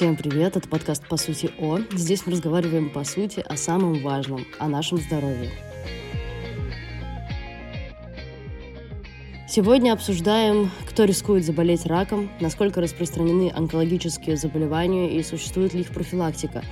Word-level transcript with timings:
Всем 0.00 0.16
привет, 0.16 0.56
это 0.56 0.66
подкаст 0.66 1.06
«По 1.06 1.18
сути 1.18 1.50
О». 1.58 1.78
Здесь 1.92 2.24
мы 2.24 2.32
разговариваем 2.32 2.88
по 2.88 3.04
сути 3.04 3.44
о 3.46 3.54
самом 3.58 4.00
важном, 4.02 4.46
о 4.58 4.66
нашем 4.66 4.96
здоровье. 4.96 5.50
Сегодня 9.46 9.92
обсуждаем, 9.92 10.70
кто 10.88 11.04
рискует 11.04 11.44
заболеть 11.44 11.84
раком, 11.84 12.30
насколько 12.40 12.80
распространены 12.80 13.52
онкологические 13.54 14.38
заболевания 14.38 15.18
и 15.18 15.22
существует 15.22 15.74
ли 15.74 15.82
их 15.82 15.90
профилактика, 15.90 16.64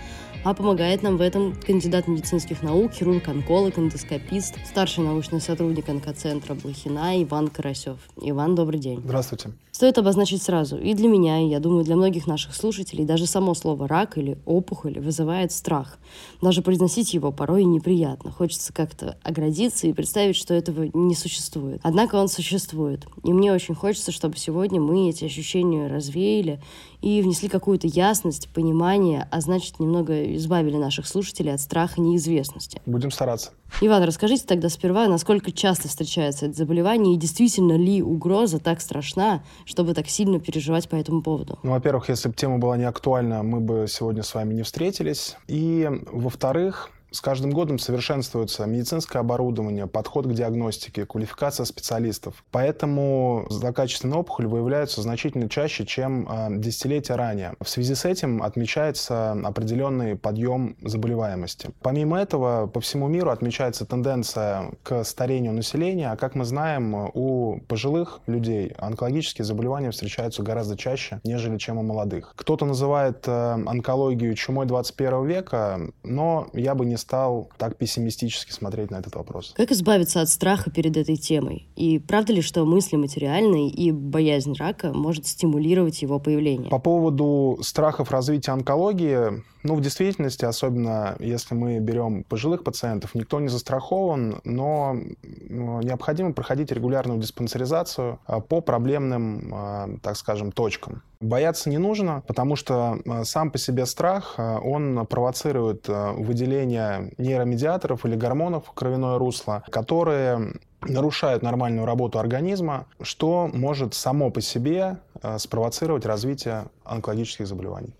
а 0.44 0.54
помогает 0.54 1.02
нам 1.02 1.16
в 1.16 1.20
этом 1.20 1.54
кандидат 1.54 2.08
медицинских 2.08 2.62
наук, 2.62 2.92
хирург, 2.92 3.28
онколог, 3.28 3.78
эндоскопист, 3.78 4.54
старший 4.66 5.04
научный 5.04 5.40
сотрудник 5.40 5.88
онкоцентра 5.88 6.54
Блохина 6.54 7.22
Иван 7.22 7.48
Карасев. 7.48 7.98
Иван, 8.20 8.54
добрый 8.54 8.78
день. 8.78 9.00
Здравствуйте. 9.04 9.50
Стоит 9.78 9.96
обозначить 9.96 10.42
сразу, 10.42 10.76
и 10.76 10.92
для 10.92 11.06
меня, 11.06 11.38
и, 11.40 11.46
я 11.46 11.60
думаю, 11.60 11.84
для 11.84 11.94
многих 11.94 12.26
наших 12.26 12.52
слушателей, 12.56 13.04
даже 13.04 13.26
само 13.26 13.54
слово 13.54 13.86
«рак» 13.86 14.18
или 14.18 14.36
«опухоль» 14.44 14.98
вызывает 14.98 15.52
страх. 15.52 15.98
Даже 16.42 16.62
произносить 16.62 17.14
его 17.14 17.30
порой 17.30 17.62
неприятно. 17.62 18.32
Хочется 18.32 18.72
как-то 18.72 19.18
оградиться 19.22 19.86
и 19.86 19.92
представить, 19.92 20.34
что 20.34 20.52
этого 20.52 20.88
не 20.92 21.14
существует. 21.14 21.78
Однако 21.84 22.16
он 22.16 22.26
существует. 22.26 23.06
И 23.22 23.32
мне 23.32 23.52
очень 23.52 23.76
хочется, 23.76 24.10
чтобы 24.10 24.36
сегодня 24.36 24.80
мы 24.80 25.10
эти 25.10 25.26
ощущения 25.26 25.86
развеяли 25.86 26.60
и 27.00 27.22
внесли 27.22 27.48
какую-то 27.48 27.86
ясность, 27.86 28.48
понимание, 28.48 29.28
а 29.30 29.40
значит, 29.40 29.78
немного 29.78 30.24
избавили 30.36 30.76
наших 30.76 31.06
слушателей 31.06 31.54
от 31.54 31.60
страха 31.60 32.00
неизвестности. 32.00 32.80
Будем 32.86 33.10
стараться. 33.10 33.50
Иван, 33.80 34.02
расскажите 34.02 34.44
тогда 34.46 34.68
сперва, 34.68 35.06
насколько 35.08 35.52
часто 35.52 35.88
встречается 35.88 36.46
это 36.46 36.56
заболевание 36.56 37.14
и 37.14 37.18
действительно 37.18 37.76
ли 37.76 38.02
угроза 38.02 38.58
так 38.58 38.80
страшна, 38.80 39.42
чтобы 39.64 39.94
так 39.94 40.08
сильно 40.08 40.40
переживать 40.40 40.88
по 40.88 40.96
этому 40.96 41.22
поводу? 41.22 41.58
Ну, 41.62 41.72
во-первых, 41.72 42.08
если 42.08 42.28
бы 42.28 42.34
тема 42.34 42.58
была 42.58 42.76
не 42.76 42.84
актуальна, 42.84 43.42
мы 43.42 43.60
бы 43.60 43.86
сегодня 43.88 44.22
с 44.22 44.34
вами 44.34 44.54
не 44.54 44.62
встретились. 44.62 45.36
И, 45.46 45.88
во-вторых, 46.10 46.90
с 47.18 47.20
каждым 47.20 47.50
годом 47.50 47.80
совершенствуется 47.80 48.64
медицинское 48.64 49.18
оборудование, 49.18 49.88
подход 49.88 50.28
к 50.28 50.32
диагностике, 50.32 51.04
квалификация 51.04 51.64
специалистов. 51.64 52.44
Поэтому 52.52 53.44
злокачественные 53.50 54.20
опухоли 54.20 54.46
выявляются 54.46 55.02
значительно 55.02 55.48
чаще, 55.48 55.84
чем 55.84 56.28
э, 56.30 56.46
десятилетия 56.60 57.16
ранее. 57.16 57.54
В 57.60 57.68
связи 57.68 57.96
с 57.96 58.04
этим 58.04 58.40
отмечается 58.40 59.32
определенный 59.32 60.14
подъем 60.14 60.76
заболеваемости. 60.80 61.70
Помимо 61.82 62.20
этого, 62.20 62.68
по 62.68 62.80
всему 62.80 63.08
миру 63.08 63.30
отмечается 63.30 63.84
тенденция 63.84 64.70
к 64.84 65.02
старению 65.02 65.54
населения, 65.54 66.12
а 66.12 66.16
как 66.16 66.36
мы 66.36 66.44
знаем, 66.44 67.10
у 67.14 67.58
пожилых 67.66 68.20
людей 68.28 68.74
онкологические 68.78 69.44
заболевания 69.44 69.90
встречаются 69.90 70.44
гораздо 70.44 70.76
чаще, 70.76 71.20
нежели 71.24 71.58
чем 71.58 71.78
у 71.78 71.82
молодых. 71.82 72.34
Кто-то 72.36 72.64
называет 72.64 73.26
э, 73.26 73.54
онкологию 73.66 74.36
чумой 74.36 74.66
21 74.66 75.26
века, 75.26 75.80
но 76.04 76.46
я 76.52 76.76
бы 76.76 76.86
не 76.86 76.96
стал 76.96 77.07
так 77.08 77.76
пессимистически 77.76 78.52
смотреть 78.52 78.90
на 78.90 78.96
этот 78.96 79.14
вопрос. 79.16 79.54
Как 79.56 79.70
избавиться 79.70 80.20
от 80.20 80.28
страха 80.28 80.70
перед 80.70 80.96
этой 80.96 81.16
темой? 81.16 81.68
И 81.76 81.98
правда 81.98 82.32
ли, 82.32 82.42
что 82.42 82.64
мысли 82.64 82.96
материальные 82.96 83.70
и 83.70 83.92
боязнь 83.92 84.54
рака 84.54 84.92
может 84.92 85.26
стимулировать 85.26 86.02
его 86.02 86.18
появление? 86.18 86.70
По 86.70 86.78
поводу 86.78 87.58
страхов 87.62 88.10
развития 88.10 88.52
онкологии, 88.52 89.42
ну, 89.62 89.74
в 89.74 89.80
действительности, 89.80 90.44
особенно 90.44 91.16
если 91.18 91.54
мы 91.54 91.78
берем 91.78 92.24
пожилых 92.24 92.62
пациентов, 92.64 93.14
никто 93.14 93.40
не 93.40 93.48
застрахован, 93.48 94.40
но 94.44 94.96
ну, 95.22 95.80
необходимо 95.82 96.32
проходить 96.32 96.70
регулярную 96.72 97.20
диспансеризацию 97.20 98.20
а, 98.26 98.40
по 98.40 98.60
проблемным, 98.60 99.50
а, 99.52 99.88
так 100.02 100.16
скажем, 100.16 100.52
точкам. 100.52 101.02
Бояться 101.20 101.68
не 101.68 101.78
нужно, 101.78 102.22
потому 102.26 102.54
что 102.56 102.98
а, 103.06 103.24
сам 103.24 103.50
по 103.50 103.58
себе 103.58 103.86
страх, 103.86 104.38
он 104.38 105.06
провоцирует 105.06 105.88
выделение 105.88 107.12
нейромедиаторов 107.18 108.06
или 108.06 108.14
гормонов 108.14 108.66
в 108.66 108.72
кровяное 108.72 109.18
русло, 109.18 109.64
которые 109.70 110.52
нарушают 110.82 111.42
нормальную 111.42 111.86
работу 111.86 112.18
организма, 112.18 112.86
что 113.00 113.50
может 113.52 113.94
само 113.94 114.30
по 114.30 114.40
себе 114.40 114.98
спровоцировать 115.38 116.06
развитие 116.06 116.66
онкологических 116.84 117.48
заболеваний. 117.48 117.94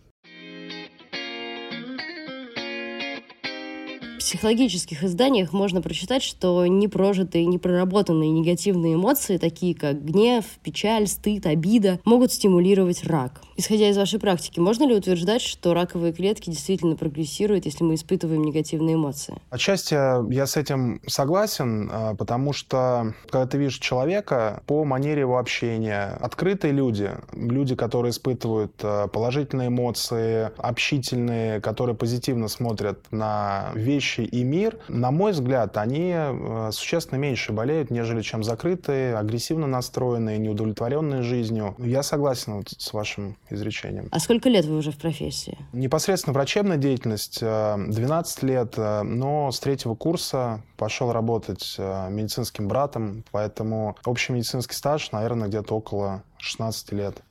Психологических 4.29 5.05
изданиях 5.05 5.55
можно 5.55 5.81
прочитать, 5.81 6.23
что 6.23 6.67
непрожитые, 6.67 7.47
непроработанные 7.47 8.31
негативные 8.31 8.97
эмоции, 8.97 9.39
такие 9.39 9.75
как 9.75 10.05
гнев, 10.05 10.45
печаль, 10.63 11.07
стыд, 11.07 11.47
обида, 11.47 11.99
могут 12.05 12.31
стимулировать 12.31 13.05
рак. 13.05 13.41
Исходя 13.61 13.89
из 13.89 13.97
вашей 13.97 14.21
практики, 14.21 14.61
можно 14.61 14.85
ли 14.85 14.95
утверждать, 14.95 15.43
что 15.43 15.75
раковые 15.75 16.13
клетки 16.13 16.49
действительно 16.49 16.95
прогрессируют, 16.95 17.65
если 17.65 17.83
мы 17.83 17.97
испытываем 17.97 18.45
негативные 18.45 18.95
эмоции? 18.95 19.35
Отчасти 19.51 19.95
я 20.33 20.47
с 20.47 20.57
этим 20.57 21.01
согласен, 21.09 21.91
а, 21.93 22.15
потому 22.15 22.53
что, 22.53 23.15
когда 23.29 23.49
ты 23.49 23.59
видишь 23.59 23.81
человека 23.81 24.63
по 24.67 24.85
манере 24.85 25.23
его 25.23 25.39
общения, 25.39 26.17
открытые 26.21 26.73
люди, 26.73 27.11
люди, 27.33 27.75
которые 27.75 28.11
испытывают 28.11 28.75
а, 28.85 29.09
положительные 29.09 29.71
эмоции, 29.71 30.53
общительные, 30.59 31.61
которые 31.61 31.97
позитивно 31.97 32.47
смотрят 32.47 33.01
на 33.11 33.73
вещи, 33.75 34.21
и 34.21 34.45
мир, 34.45 34.79
на 34.87 35.11
мой 35.11 35.33
взгляд, 35.33 35.77
они 35.79 36.13
э, 36.15 36.71
существенно 36.73 37.19
меньше 37.19 37.51
болеют, 37.51 37.91
нежели 37.91 38.23
чем 38.23 38.45
закрытые, 38.45 39.17
агрессивно 39.17 39.67
настроенные, 39.67 40.39
неудовлетворенные 40.39 41.23
жизнью. 41.23 41.75
Я 41.79 42.05
согласен 42.05 42.59
вот 42.59 42.69
с 42.69 42.93
вашим 42.93 43.37
изречением. 43.51 44.09
А 44.11 44.19
сколько 44.19 44.49
лет 44.49 44.65
вы 44.65 44.77
уже 44.77 44.91
в 44.91 44.99
профессии? 44.99 45.59
Непосредственно 45.73 46.35
врачебная 46.35 46.77
деятельность 46.77 47.41
12 47.41 48.43
э, 48.43 48.47
лет, 48.47 48.75
э, 48.77 49.03
но 49.03 49.51
с 49.51 49.61
третьего 49.61 49.95
курса 49.95 50.63
пошел 50.77 51.13
работать 51.13 51.77
медицинским 51.79 52.69
братом, 52.69 53.25
поэтому 53.31 53.97
общий 54.05 54.33
медицинский 54.33 54.75
стаж, 54.75 55.11
наверное, 55.13 55.49
где-то 55.49 55.75
около 55.75 56.23
16 56.39 56.93
лет. 56.93 57.23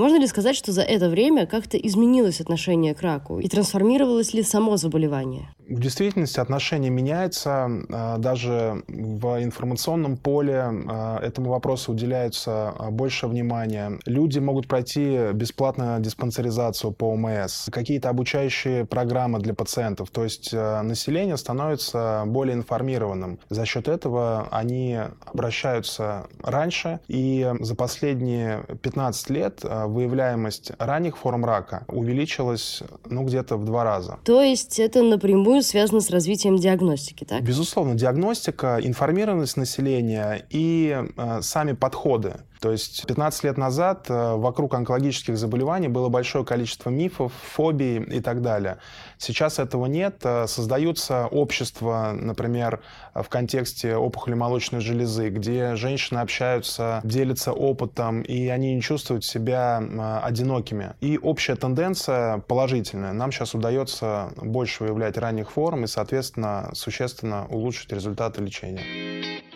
Можно 0.00 0.16
ли 0.16 0.26
сказать, 0.26 0.56
что 0.56 0.72
за 0.72 0.80
это 0.80 1.10
время 1.10 1.46
как-то 1.46 1.76
изменилось 1.76 2.40
отношение 2.40 2.94
к 2.94 3.02
раку 3.02 3.38
и 3.38 3.48
трансформировалось 3.48 4.32
ли 4.32 4.42
само 4.42 4.78
заболевание? 4.78 5.50
В 5.70 5.78
действительности 5.78 6.40
отношение 6.40 6.90
меняется. 6.90 7.68
А, 7.92 8.18
даже 8.18 8.82
в 8.88 9.40
информационном 9.40 10.16
поле 10.16 10.64
а, 10.64 11.20
этому 11.22 11.50
вопросу 11.50 11.92
уделяется 11.92 12.70
а, 12.70 12.90
больше 12.90 13.28
внимания. 13.28 14.00
Люди 14.04 14.40
могут 14.40 14.66
пройти 14.66 15.32
бесплатно 15.32 15.98
диспансеризацию 16.00 16.92
по 16.92 17.12
ОМС, 17.12 17.68
какие-то 17.70 18.08
обучающие 18.08 18.84
программы 18.84 19.38
для 19.38 19.54
пациентов. 19.54 20.10
То 20.10 20.24
есть 20.24 20.52
население 20.52 21.36
становится 21.36 22.24
более 22.26 22.56
информированным. 22.56 23.38
За 23.48 23.64
счет 23.64 23.86
этого 23.86 24.48
они 24.50 24.98
обращаются 25.24 26.26
раньше. 26.42 26.98
И 27.06 27.48
за 27.60 27.76
последние 27.76 28.64
15 28.82 29.30
лет 29.30 29.60
выявляемость 29.90 30.72
ранних 30.78 31.18
форм 31.18 31.44
рака 31.44 31.84
увеличилась 31.88 32.82
ну, 33.06 33.24
где-то 33.24 33.56
в 33.56 33.64
два 33.64 33.84
раза. 33.84 34.18
То 34.24 34.42
есть 34.42 34.78
это 34.78 35.02
напрямую 35.02 35.62
связано 35.62 36.00
с 36.00 36.10
развитием 36.10 36.56
диагностики, 36.56 37.24
так? 37.24 37.42
Безусловно, 37.42 37.94
диагностика, 37.94 38.78
информированность 38.82 39.56
населения 39.56 40.46
и 40.50 41.04
э, 41.16 41.42
сами 41.42 41.72
подходы. 41.72 42.36
То 42.60 42.72
есть 42.72 43.06
15 43.06 43.44
лет 43.44 43.56
назад 43.56 44.06
э, 44.10 44.34
вокруг 44.36 44.74
онкологических 44.74 45.36
заболеваний 45.38 45.88
было 45.88 46.10
большое 46.10 46.44
количество 46.44 46.90
мифов, 46.90 47.32
фобий 47.32 48.02
и 48.02 48.20
так 48.20 48.42
далее. 48.42 48.76
Сейчас 49.16 49.58
этого 49.58 49.86
нет. 49.86 50.16
Э, 50.24 50.46
создаются 50.46 51.26
общества, 51.26 52.12
например, 52.14 52.80
в 53.14 53.28
контексте 53.30 53.96
опухоли 53.96 54.34
молочной 54.34 54.82
железы, 54.82 55.30
где 55.30 55.74
женщины 55.74 56.18
общаются, 56.18 57.00
делятся 57.02 57.52
опытом, 57.52 58.20
и 58.20 58.48
они 58.48 58.74
не 58.74 58.82
чувствуют 58.82 59.24
себя 59.24 59.82
э, 59.82 60.18
одинокими. 60.22 60.92
И 61.00 61.16
общая 61.16 61.56
тенденция 61.56 62.38
положительная. 62.40 63.14
Нам 63.14 63.32
сейчас 63.32 63.54
удается 63.54 64.32
больше 64.36 64.84
выявлять 64.84 65.16
ранних 65.16 65.50
форм 65.52 65.84
и, 65.84 65.86
соответственно, 65.86 66.70
существенно 66.74 67.46
улучшить 67.48 67.90
результаты 67.90 68.42
лечения. 68.42 69.49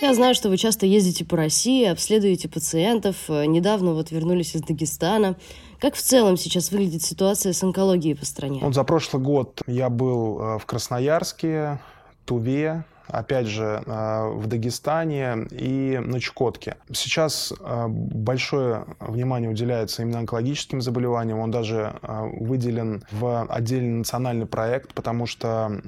Я 0.00 0.14
знаю, 0.14 0.34
что 0.34 0.48
вы 0.48 0.56
часто 0.56 0.86
ездите 0.86 1.26
по 1.26 1.36
России, 1.36 1.84
обследуете 1.84 2.48
пациентов. 2.48 3.16
Э, 3.28 3.44
недавно 3.44 3.92
вот 3.92 4.10
вернулись 4.10 4.56
из 4.56 4.62
Дагестана. 4.62 5.36
Как 5.78 5.94
в 5.94 6.00
целом 6.00 6.38
сейчас 6.38 6.70
выглядит 6.70 7.02
ситуация 7.02 7.52
с 7.52 7.62
онкологией 7.62 8.16
по 8.16 8.24
стране? 8.24 8.60
Вот 8.62 8.74
за 8.74 8.82
прошлый 8.84 9.22
год 9.22 9.60
я 9.66 9.90
был 9.90 10.40
э, 10.40 10.58
в 10.58 10.64
Красноярске, 10.64 11.80
Туве, 12.24 12.84
опять 13.12 13.46
же, 13.46 13.82
в 13.86 14.46
Дагестане 14.46 15.46
и 15.50 16.00
на 16.02 16.20
Чукотке. 16.20 16.76
Сейчас 16.92 17.52
большое 17.60 18.84
внимание 19.00 19.50
уделяется 19.50 20.02
именно 20.02 20.20
онкологическим 20.20 20.80
заболеваниям. 20.80 21.38
Он 21.38 21.50
даже 21.50 21.94
выделен 22.02 23.04
в 23.12 23.46
отдельный 23.48 23.98
национальный 23.98 24.46
проект, 24.46 24.94
потому 24.94 25.26
что 25.26 25.80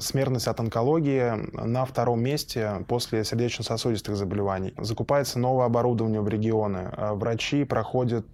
смертность 0.00 0.48
от 0.48 0.60
онкологии 0.60 1.32
на 1.52 1.84
втором 1.84 2.22
месте 2.22 2.84
после 2.88 3.24
сердечно-сосудистых 3.24 4.16
заболеваний. 4.16 4.74
Закупается 4.78 5.38
новое 5.38 5.66
оборудование 5.66 6.20
в 6.20 6.28
регионы. 6.28 6.90
Врачи 6.96 7.64
проходят 7.64 8.26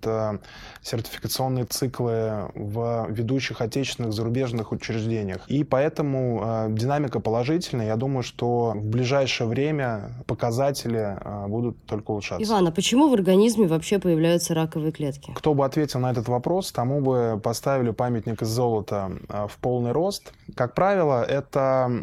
сертификационные 0.83 1.65
циклы 1.65 2.51
в 2.55 3.07
ведущих 3.11 3.61
отечественных 3.61 4.13
зарубежных 4.13 4.73
учреждениях. 4.73 5.49
И 5.49 5.65
поэтому 5.65 6.43
э, 6.43 6.67
динамика 6.71 7.21
положительная. 7.21 7.87
Я 7.87 7.97
думаю, 7.97 8.23
что 8.27 8.73
в 8.75 8.85
ближайшее 8.85 9.49
время 9.49 10.11
показатели 10.27 11.17
э, 11.19 11.47
будут 11.47 11.83
только 11.87 12.11
улучшаться. 12.11 12.45
Иван, 12.45 12.69
а 12.69 12.71
почему 12.71 13.09
в 13.09 13.15
организме 13.15 13.67
вообще 13.67 13.99
появляются 13.99 14.55
раковые 14.55 14.93
клетки? 14.93 15.33
Кто 15.35 15.55
бы 15.55 15.65
ответил 15.65 16.01
на 16.01 16.11
этот 16.11 16.29
вопрос, 16.29 16.73
тому 16.73 17.01
бы 17.01 17.41
поставили 17.43 17.91
памятник 17.91 18.43
из 18.43 18.49
золота 18.49 19.13
э, 19.29 19.47
в 19.49 19.57
полный 19.59 19.93
рост. 19.93 20.33
Как 20.55 20.75
правило, 20.75 21.23
это 21.23 22.03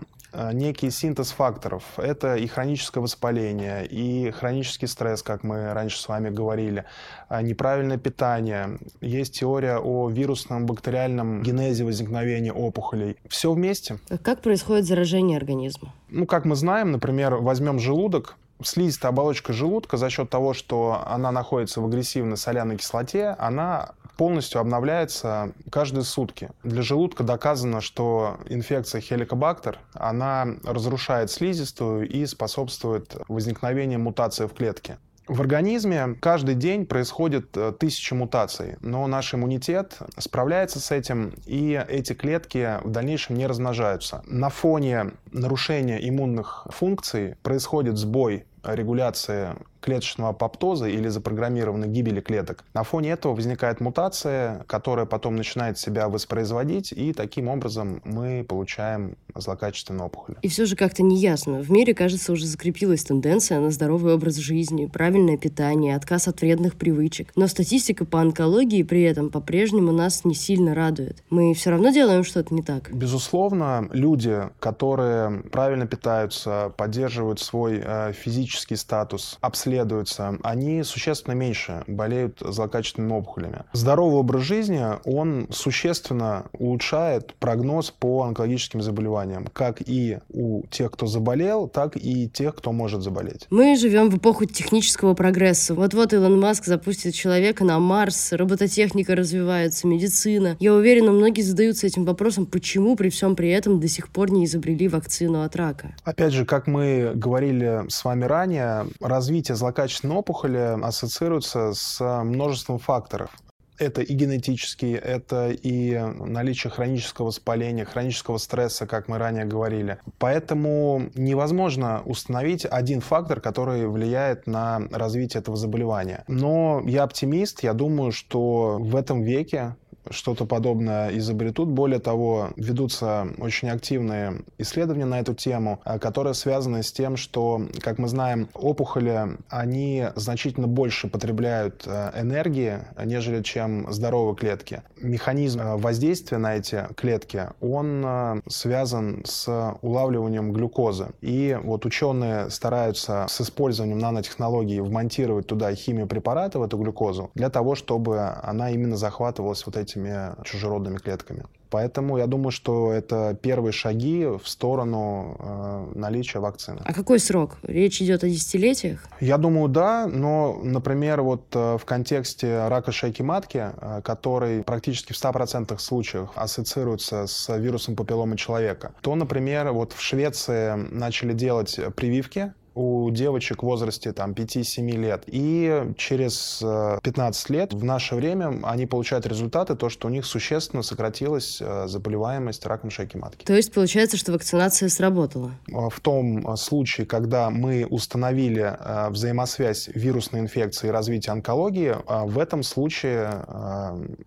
некий 0.53 0.89
синтез 0.89 1.31
факторов. 1.31 1.83
Это 1.97 2.35
и 2.35 2.47
хроническое 2.47 3.01
воспаление, 3.01 3.85
и 3.85 4.31
хронический 4.31 4.87
стресс, 4.87 5.23
как 5.23 5.43
мы 5.43 5.73
раньше 5.73 5.99
с 5.99 6.07
вами 6.07 6.29
говорили, 6.29 6.85
а 7.29 7.41
неправильное 7.41 7.97
питание. 7.97 8.79
Есть 9.01 9.39
теория 9.39 9.77
о 9.77 10.09
вирусном 10.09 10.65
бактериальном 10.65 11.43
генезе 11.43 11.83
возникновения 11.83 12.53
опухолей. 12.53 13.17
Все 13.27 13.51
вместе. 13.51 13.99
А 14.09 14.17
как 14.17 14.41
происходит 14.41 14.85
заражение 14.85 15.37
организма? 15.37 15.93
Ну, 16.09 16.25
как 16.25 16.45
мы 16.45 16.55
знаем, 16.55 16.91
например, 16.91 17.35
возьмем 17.35 17.79
желудок, 17.79 18.35
слизистая 18.63 19.11
оболочка 19.11 19.53
желудка 19.53 19.97
за 19.97 20.09
счет 20.09 20.29
того, 20.29 20.53
что 20.53 21.03
она 21.05 21.31
находится 21.31 21.81
в 21.81 21.85
агрессивной 21.85 22.37
соляной 22.37 22.77
кислоте, 22.77 23.35
она 23.39 23.93
полностью 24.17 24.61
обновляется 24.61 25.53
каждые 25.71 26.03
сутки. 26.03 26.49
Для 26.63 26.81
желудка 26.81 27.23
доказано, 27.23 27.81
что 27.81 28.37
инфекция 28.47 29.01
хеликобактер, 29.01 29.79
она 29.93 30.47
разрушает 30.63 31.31
слизистую 31.31 32.07
и 32.07 32.25
способствует 32.25 33.15
возникновению 33.27 33.99
мутации 33.99 34.47
в 34.47 34.53
клетке. 34.53 34.97
В 35.27 35.39
организме 35.39 36.17
каждый 36.19 36.55
день 36.55 36.85
происходит 36.85 37.55
э, 37.55 37.71
тысячи 37.71 38.13
мутаций, 38.13 38.75
но 38.81 39.07
наш 39.07 39.33
иммунитет 39.33 39.97
справляется 40.17 40.81
с 40.81 40.91
этим, 40.91 41.33
и 41.45 41.81
эти 41.87 42.11
клетки 42.11 42.79
в 42.83 42.89
дальнейшем 42.89 43.37
не 43.37 43.47
размножаются. 43.47 44.21
На 44.25 44.49
фоне 44.49 45.11
нарушения 45.33 45.97
иммунных 46.07 46.67
функций 46.69 47.35
происходит 47.41 47.97
сбой 47.97 48.45
регуляции 48.63 49.55
клеточного 49.81 50.29
апоптоза 50.29 50.87
или 50.87 51.09
запрограммированной 51.09 51.89
гибели 51.89 52.21
клеток. 52.21 52.63
На 52.73 52.83
фоне 52.83 53.11
этого 53.11 53.35
возникает 53.35 53.81
мутация, 53.81 54.63
которая 54.67 55.05
потом 55.05 55.35
начинает 55.35 55.77
себя 55.77 56.07
воспроизводить, 56.07 56.93
и 56.93 57.11
таким 57.11 57.49
образом 57.49 58.01
мы 58.05 58.45
получаем 58.47 59.17
злокачественную 59.35 60.05
опухоль. 60.05 60.35
И 60.41 60.47
все 60.47 60.65
же 60.65 60.77
как-то 60.77 61.03
неясно. 61.03 61.61
В 61.61 61.69
мире, 61.69 61.93
кажется, 61.93 62.31
уже 62.31 62.45
закрепилась 62.45 63.03
тенденция 63.03 63.59
на 63.59 63.71
здоровый 63.71 64.13
образ 64.13 64.35
жизни, 64.35 64.85
правильное 64.85 65.37
питание, 65.37 65.97
отказ 65.97 66.29
от 66.29 66.39
вредных 66.39 66.75
привычек. 66.75 67.29
Но 67.35 67.47
статистика 67.47 68.05
по 68.05 68.21
онкологии 68.21 68.83
при 68.83 69.01
этом 69.01 69.29
по-прежнему 69.29 69.91
нас 69.91 70.23
не 70.23 70.33
сильно 70.33 70.73
радует. 70.73 71.23
Мы 71.29 71.53
все 71.53 71.71
равно 71.71 71.89
делаем 71.89 72.23
что-то 72.23 72.53
не 72.53 72.61
так. 72.61 72.89
Безусловно, 72.93 73.89
люди, 73.91 74.43
которые 74.59 75.22
правильно 75.51 75.87
питаются, 75.87 76.73
поддерживают 76.77 77.39
свой 77.39 77.81
э, 77.83 78.13
физический 78.13 78.75
статус, 78.75 79.37
обследуют 79.41 79.73
исследуются, 79.83 80.37
они 80.43 80.83
существенно 80.83 81.33
меньше 81.33 81.83
болеют 81.87 82.39
злокачественными 82.39 83.13
опухолями. 83.13 83.63
Здоровый 83.73 84.19
образ 84.19 84.43
жизни, 84.43 84.83
он 85.05 85.47
существенно 85.51 86.45
улучшает 86.53 87.33
прогноз 87.35 87.91
по 87.91 88.23
онкологическим 88.23 88.81
заболеваниям, 88.81 89.47
как 89.53 89.81
и 89.85 90.19
у 90.29 90.63
тех, 90.67 90.91
кто 90.91 91.07
заболел, 91.07 91.67
так 91.67 91.95
и 91.95 92.29
тех, 92.29 92.55
кто 92.55 92.71
может 92.71 93.01
заболеть. 93.01 93.47
Мы 93.49 93.75
живем 93.75 94.09
в 94.09 94.17
эпоху 94.17 94.45
технического 94.45 95.13
прогресса. 95.13 95.73
Вот-вот 95.73 96.13
Илон 96.13 96.39
Маск 96.39 96.65
запустит 96.65 97.13
человека 97.13 97.63
на 97.63 97.79
Марс, 97.79 98.33
робототехника 98.33 99.15
развивается, 99.15 99.87
медицина. 99.87 100.57
Я 100.59 100.73
уверена, 100.73 101.11
многие 101.11 101.41
задаются 101.41 101.87
этим 101.87 102.05
вопросом, 102.05 102.45
почему 102.45 102.95
при 102.95 103.09
всем 103.09 103.35
при 103.35 103.49
этом 103.49 103.79
до 103.79 103.87
сих 103.87 104.09
пор 104.09 104.31
не 104.31 104.45
изобрели 104.45 104.87
вакцину 104.87 105.12
от 105.43 105.55
рака. 105.55 105.95
Опять 106.03 106.33
же, 106.33 106.45
как 106.45 106.67
мы 106.67 107.11
говорили 107.15 107.83
с 107.89 108.03
вами 108.03 108.25
ранее, 108.25 108.87
развитие 108.99 109.55
злокачественные 109.55 110.17
опухоли 110.17 110.79
ассоциируются 110.83 111.73
с 111.73 112.23
множеством 112.23 112.79
факторов. 112.79 113.31
Это 113.79 114.01
и 114.01 114.13
генетические, 114.13 114.97
это 114.97 115.49
и 115.49 115.97
наличие 115.97 116.71
хронического 116.71 117.27
воспаления, 117.27 117.85
хронического 117.85 118.37
стресса, 118.37 118.85
как 118.85 119.07
мы 119.07 119.17
ранее 119.17 119.45
говорили. 119.45 119.97
Поэтому 120.19 121.09
невозможно 121.15 122.01
установить 122.05 122.65
один 122.69 123.01
фактор, 123.01 123.41
который 123.41 123.87
влияет 123.87 124.45
на 124.45 124.81
развитие 124.91 125.41
этого 125.41 125.57
заболевания. 125.57 126.23
Но 126.27 126.83
я 126.85 127.03
оптимист, 127.03 127.63
я 127.63 127.73
думаю, 127.73 128.11
что 128.11 128.77
в 128.79 128.95
этом 128.95 129.23
веке 129.23 129.75
что-то 130.09 130.45
подобное 130.45 131.17
изобретут. 131.17 131.69
Более 131.69 131.99
того, 131.99 132.49
ведутся 132.55 133.27
очень 133.37 133.69
активные 133.69 134.41
исследования 134.57 135.05
на 135.05 135.19
эту 135.19 135.33
тему, 135.33 135.79
а, 135.83 135.99
которые 135.99 136.33
связаны 136.33 136.83
с 136.83 136.91
тем, 136.91 137.17
что, 137.17 137.61
как 137.79 137.97
мы 137.97 138.07
знаем, 138.07 138.49
опухоли, 138.53 139.37
они 139.49 140.07
значительно 140.15 140.67
больше 140.67 141.07
потребляют 141.07 141.83
а, 141.87 142.13
энергии, 142.19 142.79
нежели 143.03 143.41
чем 143.41 143.91
здоровые 143.91 144.35
клетки. 144.35 144.81
Механизм 145.01 145.59
а, 145.61 145.77
воздействия 145.77 146.37
на 146.37 146.55
эти 146.55 146.87
клетки, 146.95 147.49
он 147.61 148.41
связан 148.47 149.23
с 149.25 149.75
улавливанием 149.81 150.51
глюкозы. 150.51 151.09
И 151.21 151.57
вот 151.63 151.85
ученые 151.85 152.49
стараются 152.49 153.25
с 153.29 153.41
использованием 153.41 153.99
нанотехнологий 153.99 154.79
вмонтировать 154.79 155.47
туда 155.47 155.73
химию 155.73 156.07
препарата 156.07 156.59
в 156.59 156.63
эту 156.63 156.77
глюкозу 156.77 157.31
для 157.35 157.49
того, 157.49 157.75
чтобы 157.75 158.19
она 158.43 158.71
именно 158.71 158.97
захватывалась 158.97 159.65
вот 159.65 159.77
эти 159.77 159.92
этими 159.93 160.43
чужеродными 160.43 160.97
клетками. 160.97 161.45
Поэтому 161.69 162.19
я 162.19 162.27
думаю, 162.27 162.51
что 162.51 162.91
это 162.91 163.35
первые 163.41 163.71
шаги 163.73 164.25
в 164.25 164.47
сторону 164.47 165.35
э, 165.39 165.91
наличия 165.95 166.37
вакцины. 166.37 166.81
А 166.85 166.93
какой 166.93 167.17
срок? 167.17 167.57
Речь 167.63 167.99
идет 167.99 168.23
о 168.23 168.29
десятилетиях? 168.29 169.03
Я 169.19 169.39
думаю, 169.39 169.69
да, 169.69 170.05
но, 170.05 170.59
например, 170.61 171.23
вот 171.23 171.47
э, 171.55 171.77
в 171.79 171.85
контексте 171.85 172.67
рака 172.67 172.91
шейки 172.91 173.23
матки, 173.23 173.71
э, 173.75 174.01
который 174.03 174.61
практически 174.61 175.13
в 175.13 175.15
100% 175.15 175.75
случаев 175.79 176.29
ассоциируется 176.35 177.25
с 177.25 177.57
вирусом 177.57 177.95
папилломы 177.95 178.37
человека, 178.37 178.93
то, 179.01 179.15
например, 179.15 179.71
вот 179.71 179.93
в 179.93 180.01
Швеции 180.01 180.75
начали 180.75 181.33
делать 181.33 181.79
прививки 181.95 182.53
у 182.75 183.09
девочек 183.11 183.63
в 183.63 183.65
возрасте 183.65 184.13
там 184.13 184.31
5-7 184.31 184.91
лет. 184.91 185.23
И 185.27 185.93
через 185.97 186.59
15 186.59 187.49
э, 187.49 187.53
лет 187.53 187.73
в 187.73 187.83
наше 187.83 188.15
время 188.15 188.59
они 188.63 188.85
получают 188.85 189.25
результаты, 189.27 189.75
то, 189.75 189.89
что 189.89 190.07
у 190.07 190.11
них 190.11 190.25
существенно 190.25 190.83
сократилась 190.83 191.59
э, 191.61 191.87
заболеваемость 191.87 192.65
раком 192.65 192.89
шейки 192.89 193.17
матки. 193.17 193.45
То 193.45 193.53
есть 193.53 193.73
получается, 193.73 194.17
что 194.17 194.31
вакцинация 194.31 194.89
сработала? 194.89 195.51
Э, 195.67 195.89
в 195.89 195.99
том 195.99 196.55
случае, 196.57 197.05
когда 197.05 197.49
мы 197.49 197.85
установили 197.89 198.77
взаимосвязь 199.09 199.89
вирусной 199.93 200.41
инфекции 200.41 200.87
и 200.87 200.91
развития 200.91 201.31
онкологии, 201.31 201.95
в 202.07 202.39
этом 202.39 202.63
случае 202.63 203.45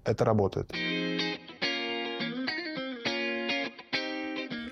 это 0.05 0.25
работает. 0.25 0.73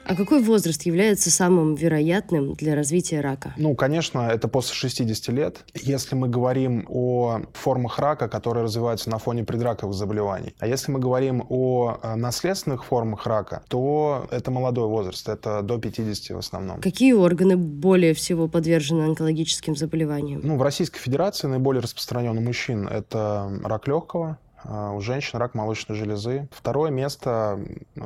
А 0.06 0.14
какой 0.14 0.42
возраст 0.42 0.82
является 0.82 1.30
самым 1.30 1.75
вероятным 1.75 2.54
для 2.54 2.75
развития 2.75 3.20
рака? 3.20 3.54
Ну, 3.56 3.75
конечно, 3.75 4.20
это 4.20 4.49
после 4.49 4.75
60 4.75 5.28
лет. 5.34 5.64
Если 5.75 6.14
мы 6.14 6.28
говорим 6.28 6.87
о 6.88 7.40
формах 7.54 7.99
рака, 7.99 8.28
которые 8.28 8.64
развиваются 8.64 9.11
на 9.11 9.18
фоне 9.18 9.44
предраковых 9.44 9.94
заболеваний. 9.94 10.54
А 10.58 10.66
если 10.66 10.92
мы 10.92 10.99
говорим 10.99 11.44
о 11.49 11.99
э, 12.02 12.14
наследственных 12.16 12.84
формах 12.84 13.26
рака, 13.26 13.62
то 13.68 14.26
это 14.30 14.50
молодой 14.50 14.88
возраст, 14.88 15.28
это 15.28 15.62
до 15.62 15.78
50 15.78 16.37
в 16.37 16.38
основном. 16.38 16.80
Какие 16.80 17.12
органы 17.12 17.56
более 17.56 18.14
всего 18.14 18.49
подвержены 18.49 19.02
онкологическим 19.04 19.76
заболеваниям? 19.76 20.40
Ну, 20.44 20.56
в 20.56 20.62
Российской 20.62 20.99
Федерации 20.99 21.46
наиболее 21.46 21.80
распространен 21.80 22.37
у 22.37 22.40
мужчин 22.40 22.87
это 22.87 23.50
рак 23.64 23.88
легкого, 23.88 24.38
у 24.64 25.00
женщин 25.00 25.38
рак 25.38 25.54
молочной 25.54 25.97
железы. 25.97 26.49
Второе 26.50 26.90
место 26.90 27.61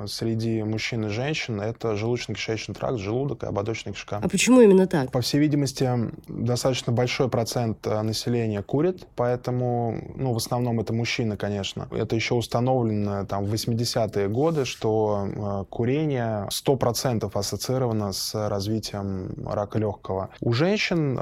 среди 0.06 0.62
мужчин 0.62 1.06
и 1.06 1.08
женщин– 1.08 1.60
это 1.62 1.94
желудочно-кишечный 1.94 2.74
тракт, 2.74 2.98
желудок 2.98 3.44
и 3.44 3.46
ободочная 3.46 3.92
кишка. 3.92 4.20
А 4.22 4.28
почему 4.28 4.60
именно 4.60 4.86
так? 4.86 5.10
По 5.12 5.20
всей 5.20 5.38
видимости, 5.38 5.90
достаточно 6.28 6.92
большой 6.92 7.28
процент 7.28 7.86
населения 7.86 8.62
курит, 8.62 9.06
поэтому, 9.16 9.98
ну, 10.16 10.32
в 10.32 10.36
основном 10.36 10.80
это 10.80 10.92
мужчины, 10.92 11.36
конечно. 11.36 11.88
Это 11.90 12.16
еще 12.16 12.34
установлено 12.34 13.24
там 13.26 13.44
в 13.44 13.52
80-е 13.52 14.28
годы, 14.28 14.64
что 14.64 15.66
курение 15.70 16.48
100% 16.50 17.30
ассоциировано 17.32 18.12
с 18.12 18.48
развитием 18.48 19.46
рака 19.46 19.78
легкого. 19.78 20.30
У 20.40 20.52
женщин 20.52 21.14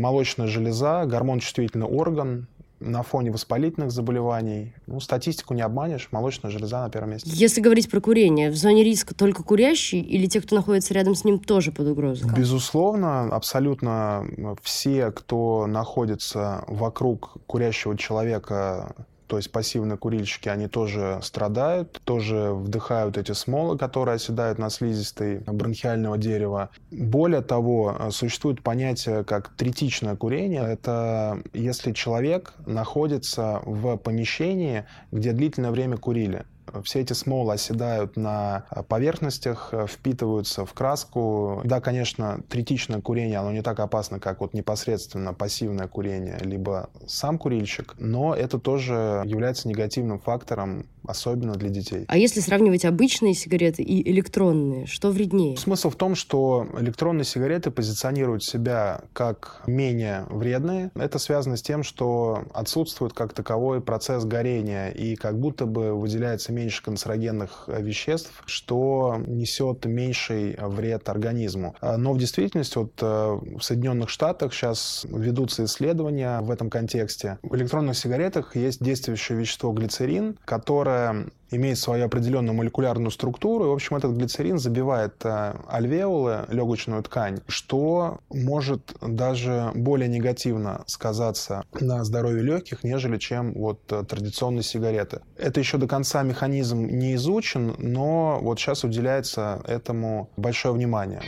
молочная 0.00 0.46
железа, 0.46 1.04
гормон 1.06 1.40
чувствительный 1.40 1.86
орган, 1.86 2.48
на 2.82 3.02
фоне 3.02 3.30
воспалительных 3.30 3.90
заболеваний. 3.90 4.74
Ну, 4.86 5.00
статистику 5.00 5.54
не 5.54 5.62
обманешь, 5.62 6.08
молочная 6.10 6.50
железа 6.50 6.82
на 6.82 6.90
первом 6.90 7.10
месте. 7.10 7.30
Если 7.32 7.60
говорить 7.60 7.90
про 7.90 8.00
курение, 8.00 8.50
в 8.50 8.56
зоне 8.56 8.84
риска 8.84 9.14
только 9.14 9.42
курящий 9.42 10.00
или 10.00 10.26
те, 10.26 10.40
кто 10.40 10.56
находится 10.56 10.94
рядом 10.94 11.14
с 11.14 11.24
ним, 11.24 11.38
тоже 11.38 11.72
под 11.72 11.88
угрозой? 11.88 12.30
Безусловно, 12.36 13.24
абсолютно 13.34 14.26
все, 14.62 15.10
кто 15.10 15.66
находится 15.66 16.64
вокруг 16.66 17.36
курящего 17.46 17.96
человека, 17.96 18.94
то 19.32 19.38
есть 19.38 19.50
пассивные 19.50 19.96
курильщики, 19.96 20.50
они 20.50 20.68
тоже 20.68 21.18
страдают, 21.22 22.02
тоже 22.04 22.52
вдыхают 22.52 23.16
эти 23.16 23.32
смолы, 23.32 23.78
которые 23.78 24.16
оседают 24.16 24.58
на 24.58 24.68
слизистой 24.68 25.38
бронхиального 25.46 26.18
дерева. 26.18 26.68
Более 26.90 27.40
того, 27.40 28.10
существует 28.10 28.62
понятие 28.62 29.24
как 29.24 29.48
третичное 29.56 30.16
курение. 30.16 30.70
Это 30.70 31.40
если 31.54 31.92
человек 31.92 32.52
находится 32.66 33.62
в 33.64 33.96
помещении, 33.96 34.84
где 35.12 35.32
длительное 35.32 35.70
время 35.70 35.96
курили 35.96 36.44
все 36.84 37.00
эти 37.00 37.12
смолы 37.12 37.54
оседают 37.54 38.16
на 38.16 38.66
поверхностях, 38.88 39.72
впитываются 39.88 40.64
в 40.64 40.72
краску. 40.72 41.60
Да, 41.64 41.80
конечно, 41.80 42.40
третичное 42.48 43.00
курение, 43.00 43.38
оно 43.38 43.52
не 43.52 43.62
так 43.62 43.80
опасно, 43.80 44.20
как 44.20 44.40
вот 44.40 44.54
непосредственно 44.54 45.34
пассивное 45.34 45.88
курение, 45.88 46.38
либо 46.42 46.90
сам 47.06 47.38
курильщик, 47.38 47.94
но 47.98 48.34
это 48.34 48.58
тоже 48.58 49.22
является 49.24 49.68
негативным 49.68 50.18
фактором 50.18 50.86
особенно 51.06 51.54
для 51.54 51.68
детей. 51.68 52.04
А 52.08 52.16
если 52.16 52.40
сравнивать 52.40 52.84
обычные 52.84 53.34
сигареты 53.34 53.82
и 53.82 54.08
электронные, 54.10 54.86
что 54.86 55.10
вреднее? 55.10 55.56
Смысл 55.56 55.90
в 55.90 55.96
том, 55.96 56.14
что 56.14 56.66
электронные 56.78 57.24
сигареты 57.24 57.70
позиционируют 57.70 58.44
себя 58.44 59.02
как 59.12 59.62
менее 59.66 60.26
вредные. 60.30 60.90
Это 60.94 61.18
связано 61.18 61.56
с 61.56 61.62
тем, 61.62 61.82
что 61.82 62.44
отсутствует 62.54 63.12
как 63.12 63.32
таковой 63.32 63.80
процесс 63.80 64.24
горения 64.24 64.90
и 64.90 65.16
как 65.16 65.38
будто 65.38 65.66
бы 65.66 65.94
выделяется 65.94 66.51
меньше 66.52 66.82
канцерогенных 66.82 67.68
веществ, 67.68 68.42
что 68.46 69.16
несет 69.26 69.84
меньший 69.86 70.56
вред 70.58 71.08
организму. 71.08 71.74
Но 71.80 72.12
в 72.12 72.18
действительности 72.18 72.78
вот 72.78 72.92
э, 73.00 73.06
в 73.06 73.60
Соединенных 73.60 74.08
Штатах 74.08 74.52
сейчас 74.52 75.06
ведутся 75.08 75.64
исследования 75.64 76.40
в 76.40 76.50
этом 76.50 76.70
контексте. 76.70 77.38
В 77.42 77.54
электронных 77.56 77.96
сигаретах 77.96 78.56
есть 78.56 78.82
действующее 78.82 79.38
вещество 79.38 79.72
глицерин, 79.72 80.38
которое 80.44 81.26
имеет 81.52 81.78
свою 81.78 82.06
определенную 82.06 82.54
молекулярную 82.54 83.10
структуру. 83.10 83.64
И, 83.64 83.68
в 83.68 83.72
общем, 83.72 83.96
этот 83.96 84.12
глицерин 84.12 84.58
забивает 84.58 85.14
э, 85.24 85.54
альвеолы, 85.68 86.46
легочную 86.48 87.02
ткань, 87.02 87.40
что 87.46 88.18
может 88.30 88.94
даже 89.00 89.70
более 89.74 90.08
негативно 90.08 90.82
сказаться 90.86 91.64
на 91.80 92.04
здоровье 92.04 92.42
легких, 92.42 92.84
нежели 92.84 93.18
чем 93.18 93.52
вот 93.54 93.80
э, 93.92 94.04
традиционные 94.04 94.62
сигареты. 94.62 95.20
Это 95.36 95.60
еще 95.60 95.78
до 95.78 95.86
конца 95.86 96.22
механизм 96.22 96.86
не 96.86 97.14
изучен, 97.14 97.74
но 97.78 98.38
вот 98.42 98.58
сейчас 98.58 98.84
уделяется 98.84 99.62
этому 99.66 100.30
большое 100.36 100.74
внимание. 100.74 101.22